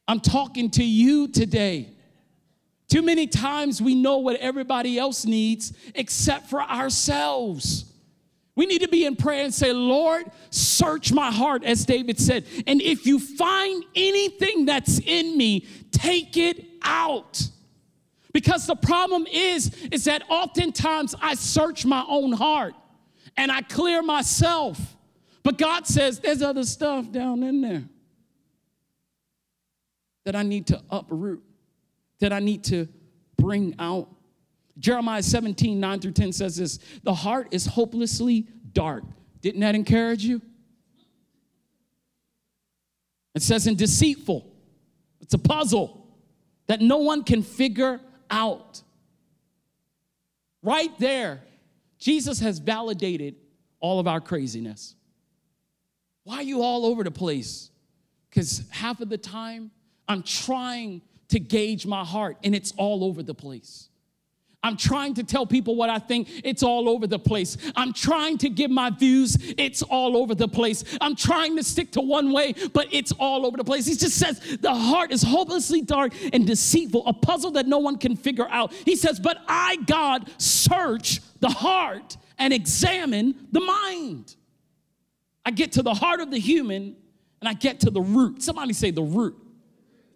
I'm 0.07 0.19
talking 0.19 0.71
to 0.71 0.83
you 0.83 1.27
today. 1.27 1.91
Too 2.87 3.03
many 3.03 3.27
times 3.27 3.79
we 3.79 3.93
know 3.93 4.17
what 4.17 4.37
everybody 4.37 4.97
else 4.97 5.23
needs 5.23 5.71
except 5.93 6.49
for 6.49 6.63
ourselves. 6.63 7.92
We 8.55 8.65
need 8.65 8.81
to 8.81 8.87
be 8.87 9.05
in 9.05 9.15
prayer 9.15 9.43
and 9.43 9.53
say, 9.53 9.73
Lord, 9.73 10.25
search 10.51 11.11
my 11.11 11.31
heart, 11.31 11.63
as 11.63 11.85
David 11.85 12.19
said. 12.19 12.45
And 12.67 12.81
if 12.81 13.05
you 13.05 13.19
find 13.19 13.83
anything 13.95 14.65
that's 14.65 14.99
in 14.99 15.37
me, 15.37 15.65
take 15.91 16.37
it 16.37 16.63
out. 16.83 17.47
Because 18.31 18.67
the 18.67 18.75
problem 18.75 19.25
is, 19.31 19.73
is 19.91 20.05
that 20.05 20.23
oftentimes 20.29 21.15
I 21.21 21.33
search 21.35 21.85
my 21.85 22.05
own 22.07 22.31
heart 22.33 22.75
and 23.37 23.51
I 23.51 23.61
clear 23.61 24.03
myself. 24.03 24.79
But 25.41 25.57
God 25.57 25.87
says 25.87 26.19
there's 26.19 26.41
other 26.41 26.63
stuff 26.63 27.11
down 27.11 27.43
in 27.43 27.61
there 27.61 27.83
that 30.25 30.35
I 30.35 30.43
need 30.43 30.67
to 30.67 30.81
uproot 30.89 31.43
that 32.23 32.31
I 32.31 32.39
need 32.39 32.63
to 32.65 32.87
bring 33.35 33.75
out. 33.79 34.07
Jeremiah 34.79 35.23
17, 35.23 35.79
9 35.79 35.99
through 35.99 36.11
10 36.11 36.33
says 36.33 36.57
this 36.57 36.79
The 37.03 37.13
heart 37.13 37.49
is 37.51 37.65
hopelessly 37.65 38.47
dark. 38.71 39.03
Didn't 39.41 39.61
that 39.61 39.75
encourage 39.75 40.23
you? 40.23 40.41
It 43.35 43.41
says, 43.41 43.67
in 43.67 43.75
deceitful. 43.75 44.49
It's 45.19 45.33
a 45.33 45.39
puzzle 45.39 46.05
that 46.67 46.81
no 46.81 46.97
one 46.97 47.23
can 47.23 47.41
figure 47.41 47.99
out. 48.29 48.81
Right 50.61 50.97
there, 50.99 51.41
Jesus 51.97 52.39
has 52.39 52.59
validated 52.59 53.35
all 53.79 53.99
of 53.99 54.07
our 54.07 54.21
craziness. 54.21 54.95
Why 56.23 56.37
are 56.37 56.43
you 56.43 56.61
all 56.61 56.85
over 56.85 57.03
the 57.03 57.11
place? 57.11 57.69
Because 58.29 58.63
half 58.69 59.01
of 59.01 59.09
the 59.09 59.17
time, 59.17 59.71
I'm 60.07 60.23
trying 60.23 61.01
to 61.29 61.39
gauge 61.39 61.85
my 61.85 62.03
heart 62.03 62.37
and 62.43 62.55
it's 62.55 62.73
all 62.77 63.03
over 63.03 63.23
the 63.23 63.33
place. 63.33 63.89
I'm 64.63 64.77
trying 64.77 65.13
to 65.15 65.23
tell 65.23 65.45
people 65.45 65.75
what 65.75 65.89
I 65.89 65.99
think. 65.99 66.29
It's 66.45 66.63
all 66.63 66.87
over 66.87 67.05
the 67.05 67.19
place. 67.19 67.57
I'm 67.75 67.91
trying 67.91 68.37
to 68.39 68.49
give 68.49 68.71
my 68.71 68.89
views. 68.89 69.37
It's 69.57 69.83
all 69.83 70.15
over 70.15 70.33
the 70.33 70.47
place. 70.47 70.85
I'm 71.01 71.15
trying 71.15 71.57
to 71.57 71.63
stick 71.63 71.91
to 71.91 72.01
one 72.01 72.31
way, 72.31 72.55
but 72.71 72.87
it's 72.91 73.11
all 73.11 73.45
over 73.45 73.57
the 73.57 73.65
place. 73.65 73.85
He 73.85 73.95
just 73.95 74.17
says 74.17 74.39
the 74.61 74.73
heart 74.73 75.11
is 75.11 75.21
hopelessly 75.21 75.81
dark 75.81 76.13
and 76.31 76.47
deceitful, 76.47 77.05
a 77.05 77.13
puzzle 77.13 77.51
that 77.51 77.67
no 77.67 77.79
one 77.79 77.97
can 77.97 78.15
figure 78.15 78.47
out. 78.49 78.71
He 78.71 78.95
says, 78.95 79.19
But 79.19 79.37
I, 79.49 79.75
God, 79.85 80.31
search 80.37 81.19
the 81.41 81.49
heart 81.49 82.15
and 82.39 82.53
examine 82.53 83.47
the 83.51 83.59
mind. 83.59 84.35
I 85.45 85.51
get 85.51 85.73
to 85.73 85.81
the 85.81 85.93
heart 85.93 86.21
of 86.21 86.31
the 86.31 86.39
human 86.39 86.95
and 87.41 87.49
I 87.49 87.53
get 87.53 87.81
to 87.81 87.89
the 87.89 88.01
root. 88.01 88.41
Somebody 88.41 88.71
say 88.71 88.91
the 88.91 89.03
root. 89.03 89.35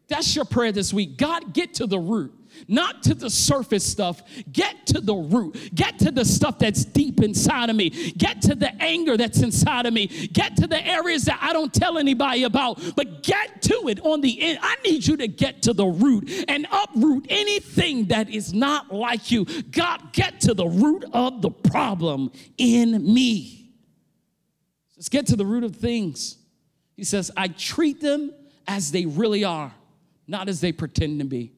That's 0.07 0.33
your 0.37 0.45
prayer 0.45 0.71
this 0.71 0.93
week. 0.93 1.17
God, 1.17 1.53
get 1.53 1.73
to 1.75 1.85
the 1.85 1.99
root 1.99 2.33
not 2.67 3.03
to 3.03 3.13
the 3.13 3.29
surface 3.29 3.85
stuff. 3.85 4.21
Get 4.51 4.87
to 4.87 5.01
the 5.01 5.15
root. 5.15 5.71
Get 5.73 5.99
to 5.99 6.11
the 6.11 6.25
stuff 6.25 6.59
that's 6.59 6.85
deep 6.85 7.21
inside 7.21 7.69
of 7.69 7.75
me. 7.75 7.89
Get 8.17 8.41
to 8.43 8.55
the 8.55 8.73
anger 8.81 9.17
that's 9.17 9.41
inside 9.41 9.85
of 9.85 9.93
me. 9.93 10.07
Get 10.07 10.55
to 10.57 10.67
the 10.67 10.85
areas 10.85 11.25
that 11.25 11.39
I 11.41 11.53
don't 11.53 11.73
tell 11.73 11.97
anybody 11.97 12.43
about, 12.43 12.79
but 12.95 13.23
get 13.23 13.61
to 13.63 13.87
it 13.87 13.99
on 14.01 14.21
the 14.21 14.41
end. 14.41 14.59
I 14.61 14.75
need 14.83 15.05
you 15.05 15.17
to 15.17 15.27
get 15.27 15.61
to 15.63 15.73
the 15.73 15.85
root 15.85 16.29
and 16.47 16.67
uproot 16.71 17.25
anything 17.29 18.05
that 18.05 18.29
is 18.29 18.53
not 18.53 18.93
like 18.93 19.31
you. 19.31 19.45
God, 19.71 20.13
get 20.13 20.41
to 20.41 20.53
the 20.53 20.67
root 20.67 21.05
of 21.13 21.41
the 21.41 21.51
problem 21.51 22.31
in 22.57 23.13
me. 23.13 23.71
Let's 24.95 25.09
get 25.09 25.27
to 25.27 25.35
the 25.35 25.45
root 25.45 25.63
of 25.63 25.75
things. 25.75 26.37
He 26.95 27.03
says, 27.03 27.29
I 27.37 27.49
treat 27.49 28.01
them 28.01 28.33
as 28.67 28.91
they 28.91 29.05
really 29.05 29.43
are, 29.43 29.71
not 30.27 30.49
as 30.49 30.59
they 30.59 30.71
pretend 30.71 31.19
to 31.19 31.25
be. 31.25 31.53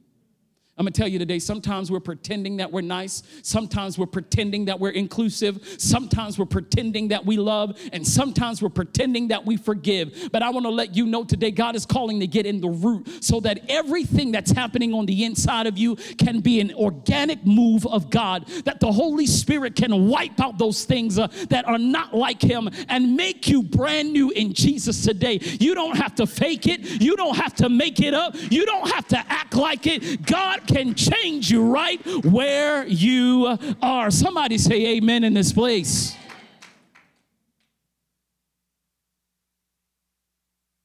I'm 0.79 0.85
gonna 0.85 0.91
tell 0.91 1.09
you 1.09 1.19
today, 1.19 1.39
sometimes 1.39 1.91
we're 1.91 1.99
pretending 1.99 2.55
that 2.57 2.71
we're 2.71 2.79
nice, 2.79 3.21
sometimes 3.41 3.97
we're 3.97 4.05
pretending 4.05 4.63
that 4.65 4.79
we're 4.79 4.91
inclusive, 4.91 5.75
sometimes 5.77 6.39
we're 6.39 6.45
pretending 6.45 7.09
that 7.09 7.25
we 7.25 7.35
love, 7.35 7.77
and 7.91 8.07
sometimes 8.07 8.61
we're 8.61 8.69
pretending 8.69 9.27
that 9.27 9.45
we 9.45 9.57
forgive. 9.57 10.29
But 10.31 10.41
I 10.41 10.49
wanna 10.51 10.69
let 10.69 10.95
you 10.95 11.05
know 11.05 11.25
today, 11.25 11.51
God 11.51 11.75
is 11.75 11.85
calling 11.85 12.21
to 12.21 12.27
get 12.27 12.45
in 12.45 12.61
the 12.61 12.69
root 12.69 13.21
so 13.21 13.41
that 13.41 13.59
everything 13.67 14.31
that's 14.31 14.51
happening 14.51 14.93
on 14.93 15.05
the 15.05 15.25
inside 15.25 15.67
of 15.67 15.77
you 15.77 15.97
can 16.17 16.39
be 16.39 16.61
an 16.61 16.73
organic 16.75 17.45
move 17.45 17.85
of 17.85 18.09
God, 18.09 18.47
that 18.63 18.79
the 18.79 18.89
Holy 18.89 19.25
Spirit 19.25 19.75
can 19.75 20.07
wipe 20.07 20.39
out 20.39 20.57
those 20.57 20.85
things 20.85 21.19
uh, 21.19 21.27
that 21.49 21.67
are 21.67 21.77
not 21.77 22.15
like 22.15 22.41
Him 22.41 22.69
and 22.87 23.17
make 23.17 23.49
you 23.49 23.63
brand 23.63 24.13
new 24.13 24.29
in 24.29 24.53
Jesus 24.53 25.03
today. 25.03 25.39
You 25.41 25.75
don't 25.75 25.97
have 25.97 26.15
to 26.15 26.25
fake 26.25 26.67
it, 26.67 27.01
you 27.01 27.17
don't 27.17 27.35
have 27.35 27.53
to 27.55 27.67
make 27.67 27.99
it 27.99 28.13
up, 28.13 28.33
you 28.49 28.65
don't 28.65 28.89
have 28.91 29.09
to 29.09 29.17
act 29.27 29.57
like 29.57 29.85
it. 29.85 30.21
God 30.25 30.67
can 30.71 30.93
change 30.93 31.49
you 31.51 31.65
right 31.71 31.99
where 32.23 32.85
you 32.85 33.57
are. 33.81 34.11
Somebody 34.11 34.57
say 34.57 34.97
amen 34.97 35.23
in 35.23 35.33
this 35.33 35.51
place. 35.51 36.15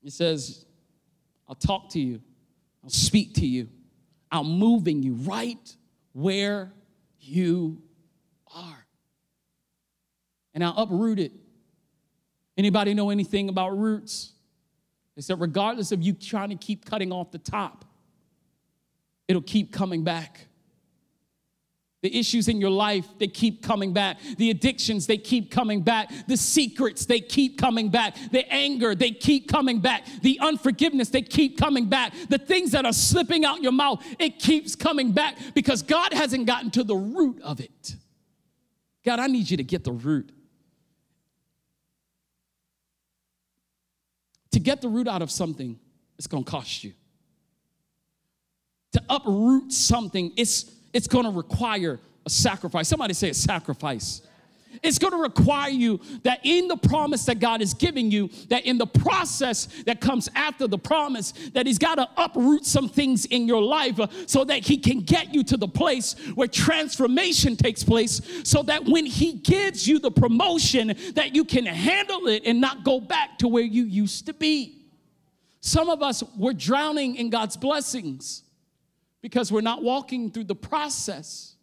He 0.03 0.11
says, 0.11 0.66
I'll 1.49 1.55
talk 1.55 1.90
to 1.90 2.01
you, 2.01 2.20
I'll 2.83 2.90
speak 2.90 3.35
to 3.35 3.47
you, 3.47 3.68
I'll 4.31 4.44
move 4.44 4.87
in 4.88 5.03
you 5.03 5.14
right 5.14 5.77
where 6.12 6.73
you 7.20 7.83
are. 8.55 8.87
And 10.53 10.62
I'll 10.62 10.77
uproot 10.77 11.18
it. 11.18 11.33
Anybody 12.57 12.94
know 12.94 13.11
anything 13.11 13.49
about 13.49 13.77
roots? 13.77 14.33
They 15.16 15.23
said, 15.23 15.40
regardless 15.40 15.90
of 15.90 16.03
you 16.03 16.12
trying 16.12 16.51
to 16.51 16.57
keep 16.57 16.85
cutting 16.85 17.12
off 17.12 17.31
the 17.31 17.38
top, 17.38 17.84
it'll 19.28 19.42
keep 19.42 19.72
coming 19.72 20.04
back. 20.04 20.48
The 22.04 22.18
issues 22.18 22.48
in 22.48 22.60
your 22.60 22.70
life, 22.70 23.06
they 23.18 23.28
keep 23.28 23.62
coming 23.62 23.94
back. 23.94 24.18
The 24.37 24.50
addictions, 24.50 25.06
they 25.06 25.16
keep 25.16 25.50
coming 25.50 25.80
back. 25.80 26.12
The 26.28 26.37
secrets, 26.37 27.06
they 27.06 27.18
keep 27.18 27.56
coming 27.56 27.88
back. 27.88 28.14
The 28.30 28.46
anger, 28.52 28.94
they 28.94 29.10
keep 29.10 29.48
coming 29.48 29.80
back. 29.80 30.04
The 30.20 30.38
unforgiveness, 30.40 31.08
they 31.08 31.22
keep 31.22 31.56
coming 31.56 31.88
back. 31.88 32.12
The 32.28 32.37
things 32.37 32.72
that 32.72 32.84
are 32.84 32.92
slipping 32.92 33.46
out 33.46 33.62
your 33.62 33.72
mouth, 33.72 34.04
it 34.18 34.38
keeps 34.38 34.76
coming 34.76 35.12
back 35.12 35.38
because 35.54 35.80
God 35.80 36.12
hasn't 36.12 36.44
gotten 36.44 36.70
to 36.72 36.84
the 36.84 36.94
root 36.94 37.40
of 37.40 37.58
it. 37.58 37.96
God, 39.02 39.18
I 39.18 39.26
need 39.26 39.50
you 39.50 39.56
to 39.56 39.64
get 39.64 39.82
the 39.82 39.92
root. 39.92 40.30
To 44.52 44.60
get 44.60 44.82
the 44.82 44.88
root 44.88 45.08
out 45.08 45.22
of 45.22 45.30
something, 45.30 45.78
it's 46.18 46.26
gonna 46.26 46.44
cost 46.44 46.84
you 46.84 46.92
to 48.94 49.02
uproot 49.09 49.72
something, 49.72 50.33
it's, 50.37 50.72
it's 50.92 51.07
gonna 51.07 51.30
require 51.30 52.00
a 52.26 52.30
sacrifice. 52.30 52.88
Somebody 52.88 53.14
say 53.14 53.30
a 53.30 53.35
sacrifice. 53.35 54.22
It's 54.83 54.98
going 54.98 55.12
to 55.12 55.18
require 55.18 55.70
you 55.70 56.00
that 56.24 56.40
in 56.42 56.68
the 56.68 56.76
promise 56.76 57.24
that 57.26 57.38
God 57.38 57.62
is 57.62 57.74
giving 57.74 58.11
you, 58.11 58.28
that 58.48 58.66
in 58.66 58.78
the 58.78 58.87
process 58.87 59.66
that 59.87 60.00
comes 60.00 60.28
after 60.35 60.66
the 60.66 60.78
promise, 60.78 61.33
that 61.52 61.66
He's 61.66 61.78
got 61.78 61.96
to 61.96 62.09
uproot 62.16 62.66
some 62.66 62.88
things 62.88 63.24
in 63.26 63.46
your 63.46 63.62
life 63.62 64.00
uh, 64.00 64.09
so 64.26 64.44
that 64.44 64.66
He 64.66 64.76
can 64.76 65.00
get 65.00 65.33
you 65.33 65.44
to 65.44 65.57
the 65.57 65.68
place 65.68 66.14
where 66.35 66.48
transformation 66.48 67.57
takes 67.57 67.85
place, 67.85 68.20
so 68.42 68.62
that 68.64 68.85
when 68.85 69.07
He 69.07 69.35
gives 69.35 69.87
you 69.87 69.98
the 69.98 70.11
promotion, 70.11 70.96
that 71.14 71.35
you 71.35 71.44
can 71.44 71.66
handle 71.66 72.26
it 72.26 72.42
and 72.44 72.61
not 72.61 72.85
go 72.85 73.00
back 73.00 73.38
to 73.38 73.48
where 73.48 73.62
you 73.62 73.85
used 73.85 74.26
to 74.26 74.35
be. 74.35 74.80
Some 75.61 75.88
of 75.88 76.02
us, 76.02 76.22
we're 76.37 76.52
drowning 76.52 77.16
in 77.16 77.30
God's 77.30 77.57
blessings 77.57 78.43
because 79.24 79.50
we're 79.50 79.62
not 79.62 79.82
walking 79.82 80.30
through 80.30 80.44
the 80.44 80.54
process 80.54 81.56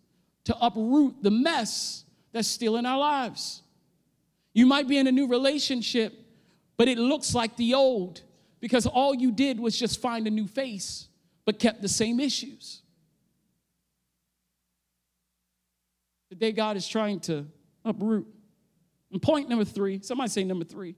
to 0.45 0.57
uproot 0.59 1.21
the 1.21 1.29
mess 1.29 2.05
that's 2.31 2.47
still 2.47 2.75
in 2.75 2.87
our 2.87 2.97
lives. 2.97 3.61
You 4.51 4.65
might 4.65 4.87
be 4.87 4.97
in 4.97 5.05
a 5.05 5.11
new 5.11 5.27
relationship, 5.27 6.11
but 6.75 6.87
it 6.87 6.97
looks 6.97 7.35
like 7.35 7.55
the 7.57 7.75
old 7.75 8.23
because 8.61 8.87
all 8.87 9.13
you 9.13 9.31
did 9.31 9.59
was 9.59 9.77
just 9.77 10.01
find 10.01 10.25
a 10.25 10.31
new 10.31 10.47
face, 10.47 11.07
but 11.45 11.59
kept 11.59 11.83
the 11.83 11.87
same 11.87 12.19
issues. 12.19 12.81
Today, 16.29 16.53
God 16.53 16.77
is 16.77 16.87
trying 16.87 17.19
to 17.19 17.45
uproot. 17.85 18.25
And 19.11 19.21
point 19.21 19.49
number 19.49 19.65
three, 19.65 19.99
somebody 20.01 20.31
say 20.31 20.43
number 20.43 20.65
three. 20.65 20.95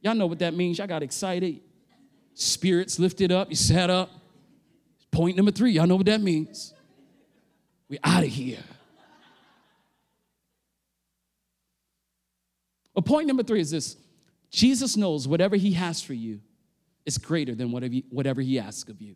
Y'all 0.00 0.16
know 0.16 0.26
what 0.26 0.40
that 0.40 0.54
means. 0.54 0.78
Y'all 0.78 0.88
got 0.88 1.04
excited, 1.04 1.60
spirits 2.32 2.98
lifted 2.98 3.30
up, 3.30 3.48
you 3.48 3.54
sat 3.54 3.90
up. 3.90 4.10
Point 5.14 5.36
number 5.36 5.52
three, 5.52 5.70
y'all 5.70 5.86
know 5.86 5.94
what 5.94 6.06
that 6.06 6.20
means. 6.20 6.74
We're 7.88 8.00
out 8.02 8.24
of 8.24 8.28
here. 8.28 8.58
But 12.94 13.04
point 13.04 13.28
number 13.28 13.44
three 13.44 13.60
is 13.60 13.70
this 13.70 13.96
Jesus 14.50 14.96
knows 14.96 15.28
whatever 15.28 15.54
he 15.54 15.72
has 15.74 16.02
for 16.02 16.14
you 16.14 16.40
is 17.06 17.16
greater 17.16 17.54
than 17.54 17.70
whatever, 17.70 17.94
whatever 18.10 18.40
he 18.40 18.58
asks 18.58 18.90
of 18.90 19.00
you. 19.00 19.14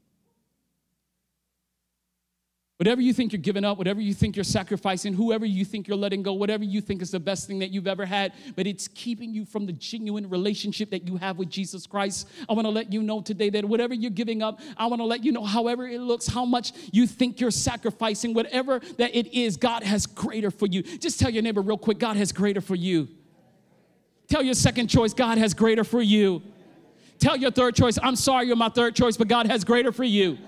Whatever 2.79 3.01
you 3.01 3.12
think 3.12 3.33
you're 3.33 3.43
giving 3.43 3.64
up, 3.64 3.76
whatever 3.76 4.01
you 4.01 4.14
think 4.14 4.37
you're 4.37 4.45
sacrificing, 4.45 5.12
whoever 5.12 5.45
you 5.45 5.64
think 5.64 5.89
you're 5.89 5.97
letting 5.97 6.22
go, 6.22 6.33
whatever 6.33 6.62
you 6.62 6.81
think 6.81 7.03
is 7.03 7.11
the 7.11 7.18
best 7.18 7.49
thing 7.49 7.59
that 7.59 7.70
you've 7.70 7.89
ever 7.89 8.07
had, 8.07 8.33
but 8.55 8.68
it's 8.68 8.87
keeping 8.87 9.35
you 9.35 9.45
from 9.45 9.66
the 9.66 9.72
genuine 9.72 10.31
relationship 10.31 10.89
that 10.91 11.05
you 11.05 11.16
have 11.16 11.39
with 11.39 11.51
Jesus 11.51 11.89
Christ. 11.89 12.29
I 12.49 12.53
want 12.53 12.66
to 12.66 12.70
let 12.70 12.93
you 12.93 13.03
know 13.03 13.20
today 13.20 13.51
that 13.51 13.64
whatever 13.64 13.95
you're 13.95 14.12
giving 14.12 14.45
up, 14.45 14.61
I 14.76 14.87
want 14.87 15.01
to 15.01 15.07
let 15.07 15.24
you 15.24 15.33
know, 15.33 15.43
however 15.43 15.89
it 15.89 16.01
looks, 16.01 16.29
how 16.29 16.45
much 16.45 16.72
you 16.93 17.09
think 17.09 17.41
you're 17.41 17.51
sacrificing, 17.51 18.33
whatever 18.33 18.79
that 18.97 19.12
it 19.12 19.26
is, 19.37 19.57
God 19.57 19.83
has 19.83 20.07
greater 20.07 20.53
for 20.53 20.66
you. 20.66 20.85
Just 20.85 21.18
tell 21.18 21.31
your 21.31 21.43
neighbor 21.43 21.61
real 21.61 21.79
quick 21.79 21.99
God 21.99 22.16
has 22.16 22.31
greater 22.31 22.61
for 22.61 22.76
you. 22.76 23.09
Tell 24.29 24.43
your 24.43 24.55
second 24.55 24.87
choice, 24.87 25.12
God 25.12 25.37
has 25.39 25.53
greater 25.53 25.83
for 25.83 26.01
you. 26.01 26.43
Tell 27.18 27.37
your 27.37 27.51
third 27.51 27.74
choice, 27.74 27.99
I'm 28.01 28.14
sorry 28.14 28.47
you're 28.47 28.55
my 28.55 28.68
third 28.68 28.95
choice, 28.95 29.16
but 29.16 29.26
God 29.26 29.49
has 29.49 29.64
greater 29.64 29.91
for 29.91 30.05
you. 30.05 30.39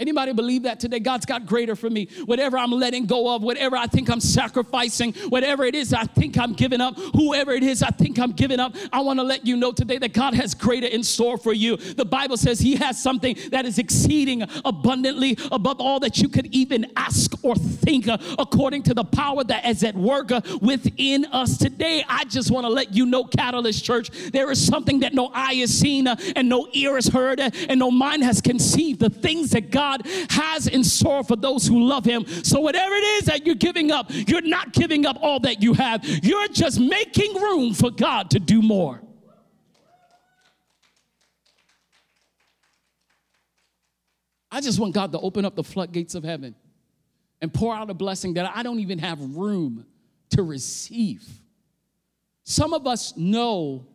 Anybody 0.00 0.32
believe 0.32 0.62
that 0.62 0.78
today? 0.78 1.00
God's 1.00 1.26
got 1.26 1.44
greater 1.44 1.74
for 1.74 1.90
me. 1.90 2.06
Whatever 2.24 2.56
I'm 2.56 2.70
letting 2.70 3.06
go 3.06 3.34
of, 3.34 3.42
whatever 3.42 3.76
I 3.76 3.88
think 3.88 4.08
I'm 4.08 4.20
sacrificing, 4.20 5.12
whatever 5.28 5.64
it 5.64 5.74
is 5.74 5.92
I 5.92 6.04
think 6.04 6.38
I'm 6.38 6.52
giving 6.52 6.80
up, 6.80 6.96
whoever 7.16 7.50
it 7.50 7.64
is 7.64 7.82
I 7.82 7.90
think 7.90 8.16
I'm 8.20 8.30
giving 8.30 8.60
up, 8.60 8.76
I 8.92 9.00
want 9.00 9.18
to 9.18 9.24
let 9.24 9.44
you 9.44 9.56
know 9.56 9.72
today 9.72 9.98
that 9.98 10.12
God 10.12 10.34
has 10.34 10.54
greater 10.54 10.86
in 10.86 11.02
store 11.02 11.36
for 11.36 11.52
you. 11.52 11.76
The 11.76 12.04
Bible 12.04 12.36
says 12.36 12.60
He 12.60 12.76
has 12.76 13.02
something 13.02 13.36
that 13.50 13.66
is 13.66 13.80
exceeding 13.80 14.44
abundantly 14.64 15.36
above 15.50 15.80
all 15.80 15.98
that 16.00 16.18
you 16.18 16.28
could 16.28 16.46
even 16.54 16.92
ask 16.96 17.32
or 17.42 17.56
think, 17.56 18.06
uh, 18.06 18.18
according 18.38 18.84
to 18.84 18.94
the 18.94 19.04
power 19.04 19.42
that 19.42 19.66
is 19.66 19.82
at 19.82 19.96
work 19.96 20.30
uh, 20.30 20.40
within 20.60 21.24
us. 21.32 21.58
Today, 21.58 22.04
I 22.08 22.24
just 22.24 22.52
want 22.52 22.66
to 22.66 22.70
let 22.70 22.94
you 22.94 23.04
know, 23.04 23.24
Catalyst 23.24 23.84
Church, 23.84 24.10
there 24.30 24.48
is 24.52 24.64
something 24.64 25.00
that 25.00 25.12
no 25.12 25.32
eye 25.34 25.54
has 25.54 25.76
seen 25.76 26.06
uh, 26.06 26.14
and 26.36 26.48
no 26.48 26.68
ear 26.72 26.94
has 26.94 27.08
heard 27.08 27.40
and 27.40 27.80
no 27.80 27.90
mind 27.90 28.22
has 28.22 28.40
conceived. 28.40 29.00
The 29.00 29.10
things 29.10 29.50
that 29.50 29.72
God 29.72 29.87
God 29.88 30.06
has 30.30 30.66
in 30.66 30.84
store 30.84 31.24
for 31.24 31.36
those 31.36 31.66
who 31.66 31.82
love 31.82 32.04
Him. 32.04 32.26
So, 32.44 32.60
whatever 32.60 32.94
it 32.94 33.04
is 33.18 33.24
that 33.24 33.46
you're 33.46 33.54
giving 33.54 33.90
up, 33.90 34.06
you're 34.10 34.42
not 34.42 34.72
giving 34.72 35.06
up 35.06 35.16
all 35.20 35.40
that 35.40 35.62
you 35.62 35.74
have. 35.74 36.04
You're 36.04 36.48
just 36.48 36.78
making 36.78 37.34
room 37.34 37.74
for 37.74 37.90
God 37.90 38.30
to 38.30 38.38
do 38.38 38.60
more. 38.60 39.00
I 44.50 44.60
just 44.60 44.78
want 44.78 44.94
God 44.94 45.12
to 45.12 45.20
open 45.20 45.44
up 45.44 45.56
the 45.56 45.64
floodgates 45.64 46.14
of 46.14 46.24
heaven 46.24 46.54
and 47.40 47.52
pour 47.52 47.74
out 47.74 47.90
a 47.90 47.94
blessing 47.94 48.34
that 48.34 48.50
I 48.54 48.62
don't 48.62 48.80
even 48.80 48.98
have 48.98 49.20
room 49.36 49.86
to 50.30 50.42
receive. 50.42 51.26
Some 52.44 52.72
of 52.72 52.86
us 52.86 53.16
know 53.16 53.86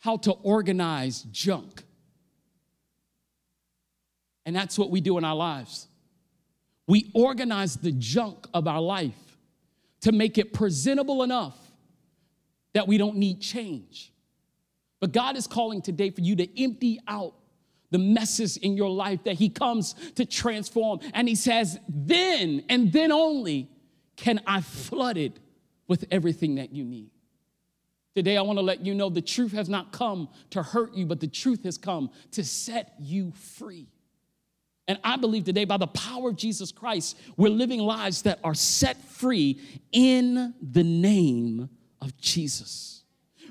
how 0.00 0.16
to 0.18 0.32
organize 0.32 1.22
junk. 1.30 1.84
And 4.46 4.54
that's 4.56 4.78
what 4.78 4.90
we 4.90 5.00
do 5.00 5.18
in 5.18 5.24
our 5.24 5.34
lives. 5.34 5.86
We 6.86 7.10
organize 7.14 7.76
the 7.76 7.92
junk 7.92 8.46
of 8.52 8.66
our 8.66 8.80
life 8.80 9.38
to 10.00 10.12
make 10.12 10.38
it 10.38 10.52
presentable 10.52 11.22
enough 11.22 11.56
that 12.72 12.88
we 12.88 12.98
don't 12.98 13.16
need 13.16 13.40
change. 13.40 14.12
But 14.98 15.12
God 15.12 15.36
is 15.36 15.46
calling 15.46 15.82
today 15.82 16.10
for 16.10 16.20
you 16.20 16.36
to 16.36 16.62
empty 16.62 17.00
out 17.06 17.34
the 17.90 17.98
messes 17.98 18.56
in 18.56 18.76
your 18.76 18.90
life 18.90 19.24
that 19.24 19.34
He 19.34 19.48
comes 19.48 19.94
to 20.14 20.24
transform. 20.24 21.00
And 21.12 21.28
He 21.28 21.34
says, 21.34 21.78
then 21.88 22.64
and 22.68 22.92
then 22.92 23.12
only 23.12 23.68
can 24.16 24.40
I 24.46 24.60
flood 24.60 25.16
it 25.16 25.38
with 25.88 26.04
everything 26.10 26.56
that 26.56 26.72
you 26.72 26.84
need. 26.84 27.10
Today, 28.14 28.36
I 28.36 28.42
want 28.42 28.58
to 28.58 28.64
let 28.64 28.84
you 28.84 28.94
know 28.94 29.08
the 29.08 29.22
truth 29.22 29.52
has 29.52 29.68
not 29.68 29.92
come 29.92 30.28
to 30.50 30.62
hurt 30.62 30.94
you, 30.94 31.06
but 31.06 31.20
the 31.20 31.28
truth 31.28 31.64
has 31.64 31.78
come 31.78 32.10
to 32.32 32.44
set 32.44 32.94
you 32.98 33.32
free. 33.32 33.86
And 34.90 34.98
I 35.04 35.16
believe 35.16 35.44
today, 35.44 35.64
by 35.64 35.76
the 35.76 35.86
power 35.86 36.30
of 36.30 36.36
Jesus 36.36 36.72
Christ, 36.72 37.16
we're 37.36 37.48
living 37.48 37.78
lives 37.78 38.22
that 38.22 38.40
are 38.42 38.56
set 38.56 39.00
free 39.00 39.60
in 39.92 40.52
the 40.60 40.82
name 40.82 41.70
of 42.00 42.16
Jesus. 42.16 43.04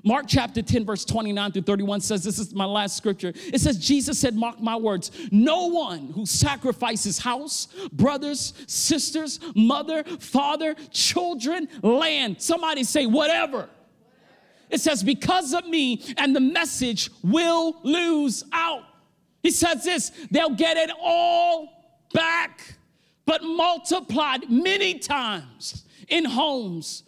Mark 0.04 0.26
chapter 0.28 0.62
10, 0.62 0.86
verse 0.86 1.06
29 1.06 1.54
through 1.54 1.62
31 1.62 2.02
says, 2.02 2.26
This 2.26 2.40
is 2.40 2.54
my 2.54 2.66
last 2.66 2.98
scripture. 2.98 3.32
It 3.54 3.62
says, 3.62 3.78
Jesus 3.78 4.20
said, 4.20 4.36
Mark 4.36 4.60
my 4.60 4.76
words, 4.76 5.12
no 5.32 5.68
one 5.68 6.08
who 6.08 6.26
sacrifices 6.26 7.20
house, 7.20 7.70
brothers, 7.94 8.54
sisters, 8.68 9.40
mother, 9.56 10.04
father, 10.04 10.76
children, 10.92 11.70
land, 11.82 12.42
somebody 12.42 12.84
say, 12.84 13.06
whatever. 13.06 13.70
It 14.70 14.82
says, 14.82 15.04
because 15.04 15.54
of 15.54 15.66
me 15.66 16.04
and 16.18 16.36
the 16.36 16.42
message 16.42 17.10
will 17.24 17.78
lose 17.84 18.44
out. 18.52 18.84
He 19.42 19.52
says 19.52 19.84
this 19.84 20.12
they'll 20.32 20.56
get 20.56 20.78
it 20.78 20.92
all 21.02 21.70
back, 22.14 22.78
but 23.26 23.44
multiplied 23.44 24.50
many 24.50 25.00
times 25.00 25.86
in 26.08 26.26
homes, 26.26 27.04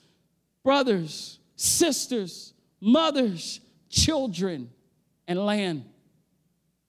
brothers, 0.63 1.39
sisters, 1.55 2.53
mothers, 2.79 3.59
children, 3.89 4.69
and 5.27 5.45
land. 5.45 5.85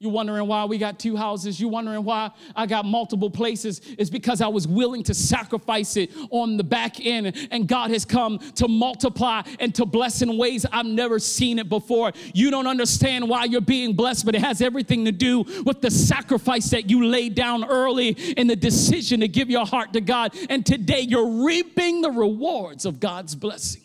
You're 0.03 0.11
wondering 0.11 0.49
why 0.49 0.65
we 0.65 0.79
got 0.79 0.99
two 0.99 1.15
houses. 1.15 1.61
You're 1.61 1.71
wondering 1.71 2.03
why 2.03 2.33
I 2.57 2.67
got 2.67 2.85
multiple 2.85 3.31
places. 3.31 3.81
It's 3.97 4.11
because 4.11 4.41
I 4.41 4.49
was 4.49 4.67
willing 4.67 5.05
to 5.05 5.15
sacrifice 5.15 5.97
it 5.97 6.11
on 6.31 6.57
the 6.57 6.65
back 6.65 7.07
end. 7.07 7.49
And 7.53 7.69
God 7.69 7.93
has 7.93 8.05
come 8.05 8.41
to 8.57 8.67
multiply 8.67 9.43
and 9.61 9.73
to 9.77 9.87
bless 9.87 10.21
in 10.21 10.37
ways 10.37 10.67
I've 10.73 10.87
never 10.87 11.21
seen 11.21 11.61
it 11.61 11.69
before. 11.69 12.11
You 12.35 12.51
don't 12.51 12.67
understand 12.67 13.29
why 13.29 13.45
you're 13.45 13.61
being 13.61 13.95
blessed, 13.95 14.27
but 14.27 14.35
it 14.35 14.41
has 14.41 14.61
everything 14.61 15.05
to 15.05 15.13
do 15.13 15.45
with 15.65 15.81
the 15.81 15.91
sacrifice 15.93 16.71
that 16.71 16.91
you 16.91 17.07
laid 17.07 17.37
down 17.37 17.63
early 17.63 18.09
in 18.09 18.49
the 18.49 18.57
decision 18.57 19.21
to 19.21 19.29
give 19.29 19.51
your 19.51 19.65
heart 19.65 19.93
to 19.93 20.01
God. 20.01 20.35
And 20.51 20.67
today 20.67 21.03
you're 21.03 21.45
reaping 21.45 22.01
the 22.01 22.11
rewards 22.11 22.87
of 22.87 22.99
God's 22.99 23.37
blessing. 23.37 23.83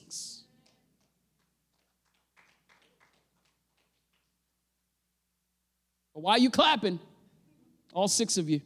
But 6.06 6.06
why 6.21 6.33
are 6.33 6.39
you 6.39 6.49
clapping? 6.49 6.99
All 7.93 8.07
six 8.07 8.37
of 8.37 8.49
you. 8.49 8.61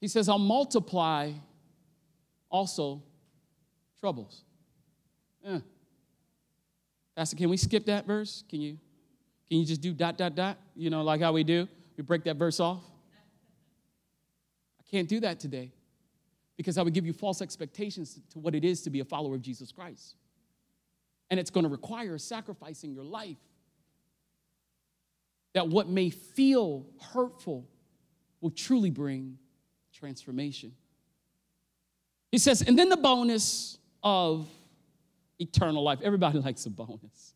He 0.00 0.08
says, 0.08 0.28
I'll 0.28 0.38
multiply 0.38 1.32
also 2.50 3.02
troubles. 4.00 4.44
Pastor, 7.16 7.36
can 7.36 7.48
we 7.48 7.56
skip 7.56 7.86
that 7.86 8.06
verse? 8.06 8.44
Can 8.48 8.60
you 8.60 8.78
can 9.48 9.58
you 9.58 9.64
just 9.64 9.80
do 9.80 9.92
dot 9.92 10.18
dot 10.18 10.34
dot? 10.34 10.58
You 10.74 10.90
know, 10.90 11.02
like 11.02 11.20
how 11.20 11.32
we 11.32 11.44
do? 11.44 11.68
We 11.96 12.02
break 12.02 12.24
that 12.24 12.36
verse 12.36 12.60
off. 12.60 12.82
I 14.80 14.82
can't 14.90 15.08
do 15.08 15.20
that 15.20 15.38
today 15.38 15.70
because 16.56 16.78
I 16.78 16.82
would 16.82 16.94
give 16.94 17.06
you 17.06 17.12
false 17.12 17.40
expectations 17.40 18.20
to 18.30 18.38
what 18.38 18.54
it 18.54 18.64
is 18.64 18.82
to 18.82 18.90
be 18.90 19.00
a 19.00 19.04
follower 19.04 19.34
of 19.34 19.42
Jesus 19.42 19.70
Christ. 19.70 20.16
And 21.30 21.38
it's 21.38 21.50
going 21.50 21.64
to 21.64 21.70
require 21.70 22.18
sacrificing 22.18 22.92
your 22.92 23.04
life 23.04 23.36
that 25.54 25.68
what 25.68 25.88
may 25.88 26.10
feel 26.10 26.84
hurtful 27.00 27.66
will 28.40 28.50
truly 28.50 28.90
bring 28.90 29.38
transformation. 29.92 30.72
He 32.30 32.38
says, 32.38 32.62
and 32.62 32.78
then 32.78 32.88
the 32.88 32.96
bonus 32.96 33.78
of 34.02 34.48
eternal 35.38 35.82
life. 35.82 36.00
Everybody 36.02 36.38
likes 36.40 36.66
a 36.66 36.70
bonus. 36.70 37.34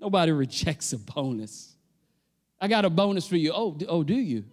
Nobody 0.00 0.32
rejects 0.32 0.92
a 0.92 0.98
bonus. 0.98 1.74
I 2.60 2.68
got 2.68 2.84
a 2.84 2.90
bonus 2.90 3.26
for 3.26 3.36
you. 3.36 3.52
Oh, 3.54 3.78
oh, 3.88 4.02
do 4.02 4.14
you? 4.14 4.44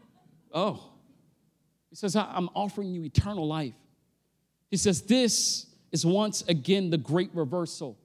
Oh. 0.54 0.92
He 1.90 1.96
says, 1.96 2.16
I'm 2.16 2.50
offering 2.54 2.92
you 2.92 3.04
eternal 3.04 3.48
life. 3.48 3.74
He 4.70 4.78
says, 4.78 5.02
This 5.04 5.68
is 5.92 6.06
once 6.06 6.44
again 6.48 6.90
the 6.90 6.98
great 6.98 7.30
reversal. 7.34 7.98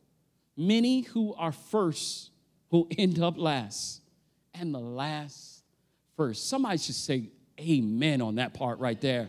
Many 0.57 1.03
who 1.03 1.35
are 1.35 1.53
first 1.53 2.31
will 2.71 2.87
end 2.97 3.19
up 3.19 3.37
last 3.37 4.01
and 4.55 4.75
the 4.75 4.81
last 4.81 5.63
first. 6.17 6.49
Somebody 6.49 6.79
should 6.79 6.95
say 6.95 7.31
amen 7.59 8.21
on 8.21 8.37
that 8.37 8.55
part 8.55 8.79
right 8.79 9.01
there. 9.01 9.29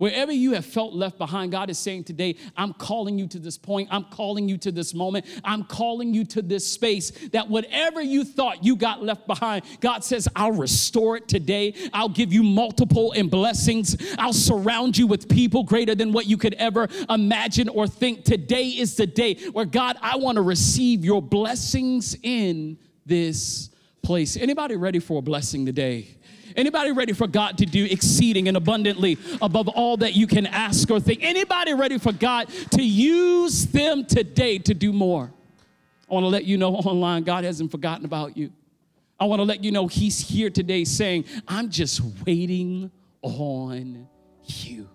Wherever 0.00 0.32
you 0.32 0.54
have 0.54 0.64
felt 0.64 0.94
left 0.94 1.18
behind, 1.18 1.52
God 1.52 1.68
is 1.68 1.78
saying 1.78 2.04
today, 2.04 2.36
I'm 2.56 2.72
calling 2.72 3.18
you 3.18 3.26
to 3.28 3.38
this 3.38 3.58
point. 3.58 3.88
I'm 3.90 4.04
calling 4.04 4.48
you 4.48 4.56
to 4.56 4.72
this 4.72 4.94
moment. 4.94 5.26
I'm 5.44 5.62
calling 5.62 6.14
you 6.14 6.24
to 6.24 6.40
this 6.40 6.66
space 6.66 7.10
that 7.32 7.50
whatever 7.50 8.00
you 8.00 8.24
thought 8.24 8.64
you 8.64 8.76
got 8.76 9.02
left 9.02 9.26
behind, 9.26 9.62
God 9.80 10.02
says, 10.02 10.26
I'll 10.34 10.52
restore 10.52 11.18
it 11.18 11.28
today. 11.28 11.74
I'll 11.92 12.08
give 12.08 12.32
you 12.32 12.42
multiple 12.42 13.12
and 13.12 13.30
blessings. 13.30 13.94
I'll 14.16 14.32
surround 14.32 14.96
you 14.96 15.06
with 15.06 15.28
people 15.28 15.64
greater 15.64 15.94
than 15.94 16.12
what 16.12 16.24
you 16.24 16.38
could 16.38 16.54
ever 16.54 16.88
imagine 17.10 17.68
or 17.68 17.86
think. 17.86 18.24
Today 18.24 18.68
is 18.68 18.96
the 18.96 19.06
day 19.06 19.34
where 19.52 19.66
God, 19.66 19.98
I 20.00 20.16
want 20.16 20.36
to 20.36 20.42
receive 20.42 21.04
your 21.04 21.20
blessings 21.20 22.16
in 22.22 22.78
this 23.04 23.68
place. 24.02 24.36
Anybody 24.36 24.76
ready 24.76 24.98
for 24.98 25.18
a 25.18 25.22
blessing 25.22 25.66
today? 25.66 26.08
Anybody 26.56 26.90
ready 26.92 27.12
for 27.12 27.26
God 27.26 27.58
to 27.58 27.66
do 27.66 27.84
exceeding 27.84 28.48
and 28.48 28.56
abundantly 28.56 29.18
above 29.40 29.68
all 29.68 29.96
that 29.98 30.14
you 30.14 30.26
can 30.26 30.46
ask 30.46 30.90
or 30.90 30.98
think? 30.98 31.22
Anybody 31.22 31.74
ready 31.74 31.98
for 31.98 32.12
God 32.12 32.48
to 32.72 32.82
use 32.82 33.66
them 33.66 34.04
today 34.04 34.58
to 34.58 34.74
do 34.74 34.92
more? 34.92 35.32
I 36.10 36.14
want 36.14 36.24
to 36.24 36.28
let 36.28 36.44
you 36.44 36.58
know 36.58 36.74
online, 36.74 37.22
God 37.22 37.44
hasn't 37.44 37.70
forgotten 37.70 38.04
about 38.04 38.36
you. 38.36 38.50
I 39.18 39.26
want 39.26 39.40
to 39.40 39.44
let 39.44 39.62
you 39.62 39.70
know 39.70 39.86
He's 39.86 40.18
here 40.18 40.50
today 40.50 40.84
saying, 40.84 41.26
I'm 41.46 41.70
just 41.70 42.00
waiting 42.26 42.90
on 43.22 44.08
you. 44.44 44.88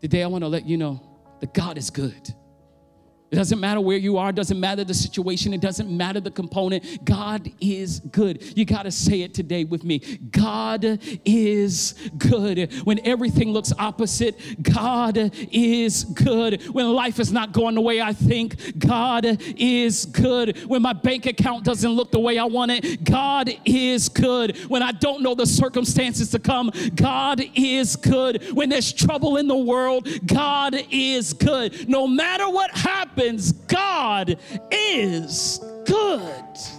Today, 0.00 0.22
I 0.22 0.26
want 0.26 0.42
to 0.42 0.48
let 0.48 0.66
you 0.66 0.76
know 0.76 1.00
that 1.40 1.54
God 1.54 1.78
is 1.78 1.90
good. 1.90 2.34
It 3.30 3.36
doesn't 3.36 3.60
matter 3.60 3.80
where 3.80 3.98
you 3.98 4.16
are, 4.16 4.30
it 4.30 4.36
doesn't 4.36 4.58
matter 4.58 4.84
the 4.84 4.94
situation, 4.94 5.52
it 5.52 5.60
doesn't 5.60 5.94
matter 5.94 6.18
the 6.18 6.30
component. 6.30 7.04
God 7.04 7.50
is 7.60 8.00
good. 8.00 8.56
You 8.56 8.64
got 8.64 8.84
to 8.84 8.90
say 8.90 9.20
it 9.20 9.34
today 9.34 9.64
with 9.64 9.84
me. 9.84 9.98
God 10.30 10.98
is 11.26 11.94
good. 12.16 12.72
When 12.84 13.04
everything 13.06 13.52
looks 13.52 13.72
opposite, 13.78 14.62
God 14.62 15.30
is 15.52 16.04
good. 16.04 16.62
When 16.72 16.90
life 16.92 17.20
is 17.20 17.30
not 17.30 17.52
going 17.52 17.74
the 17.74 17.82
way 17.82 18.00
I 18.00 18.14
think, 18.14 18.78
God 18.78 19.26
is 19.58 20.06
good. 20.06 20.56
When 20.66 20.80
my 20.80 20.94
bank 20.94 21.26
account 21.26 21.64
doesn't 21.64 21.90
look 21.90 22.10
the 22.10 22.20
way 22.20 22.38
I 22.38 22.44
want 22.44 22.70
it, 22.70 23.04
God 23.04 23.50
is 23.66 24.08
good. 24.08 24.56
When 24.68 24.82
I 24.82 24.92
don't 24.92 25.22
know 25.22 25.34
the 25.34 25.46
circumstances 25.46 26.30
to 26.30 26.38
come, 26.38 26.70
God 26.94 27.44
is 27.54 27.94
good. 27.96 28.54
When 28.54 28.70
there's 28.70 28.90
trouble 28.92 29.36
in 29.36 29.48
the 29.48 29.56
world, 29.56 30.08
God 30.26 30.74
is 30.90 31.34
good. 31.34 31.88
No 31.88 32.06
matter 32.06 32.48
what 32.48 32.70
happens, 33.18 33.50
God 33.50 34.38
is 34.70 35.58
good. 35.84 36.77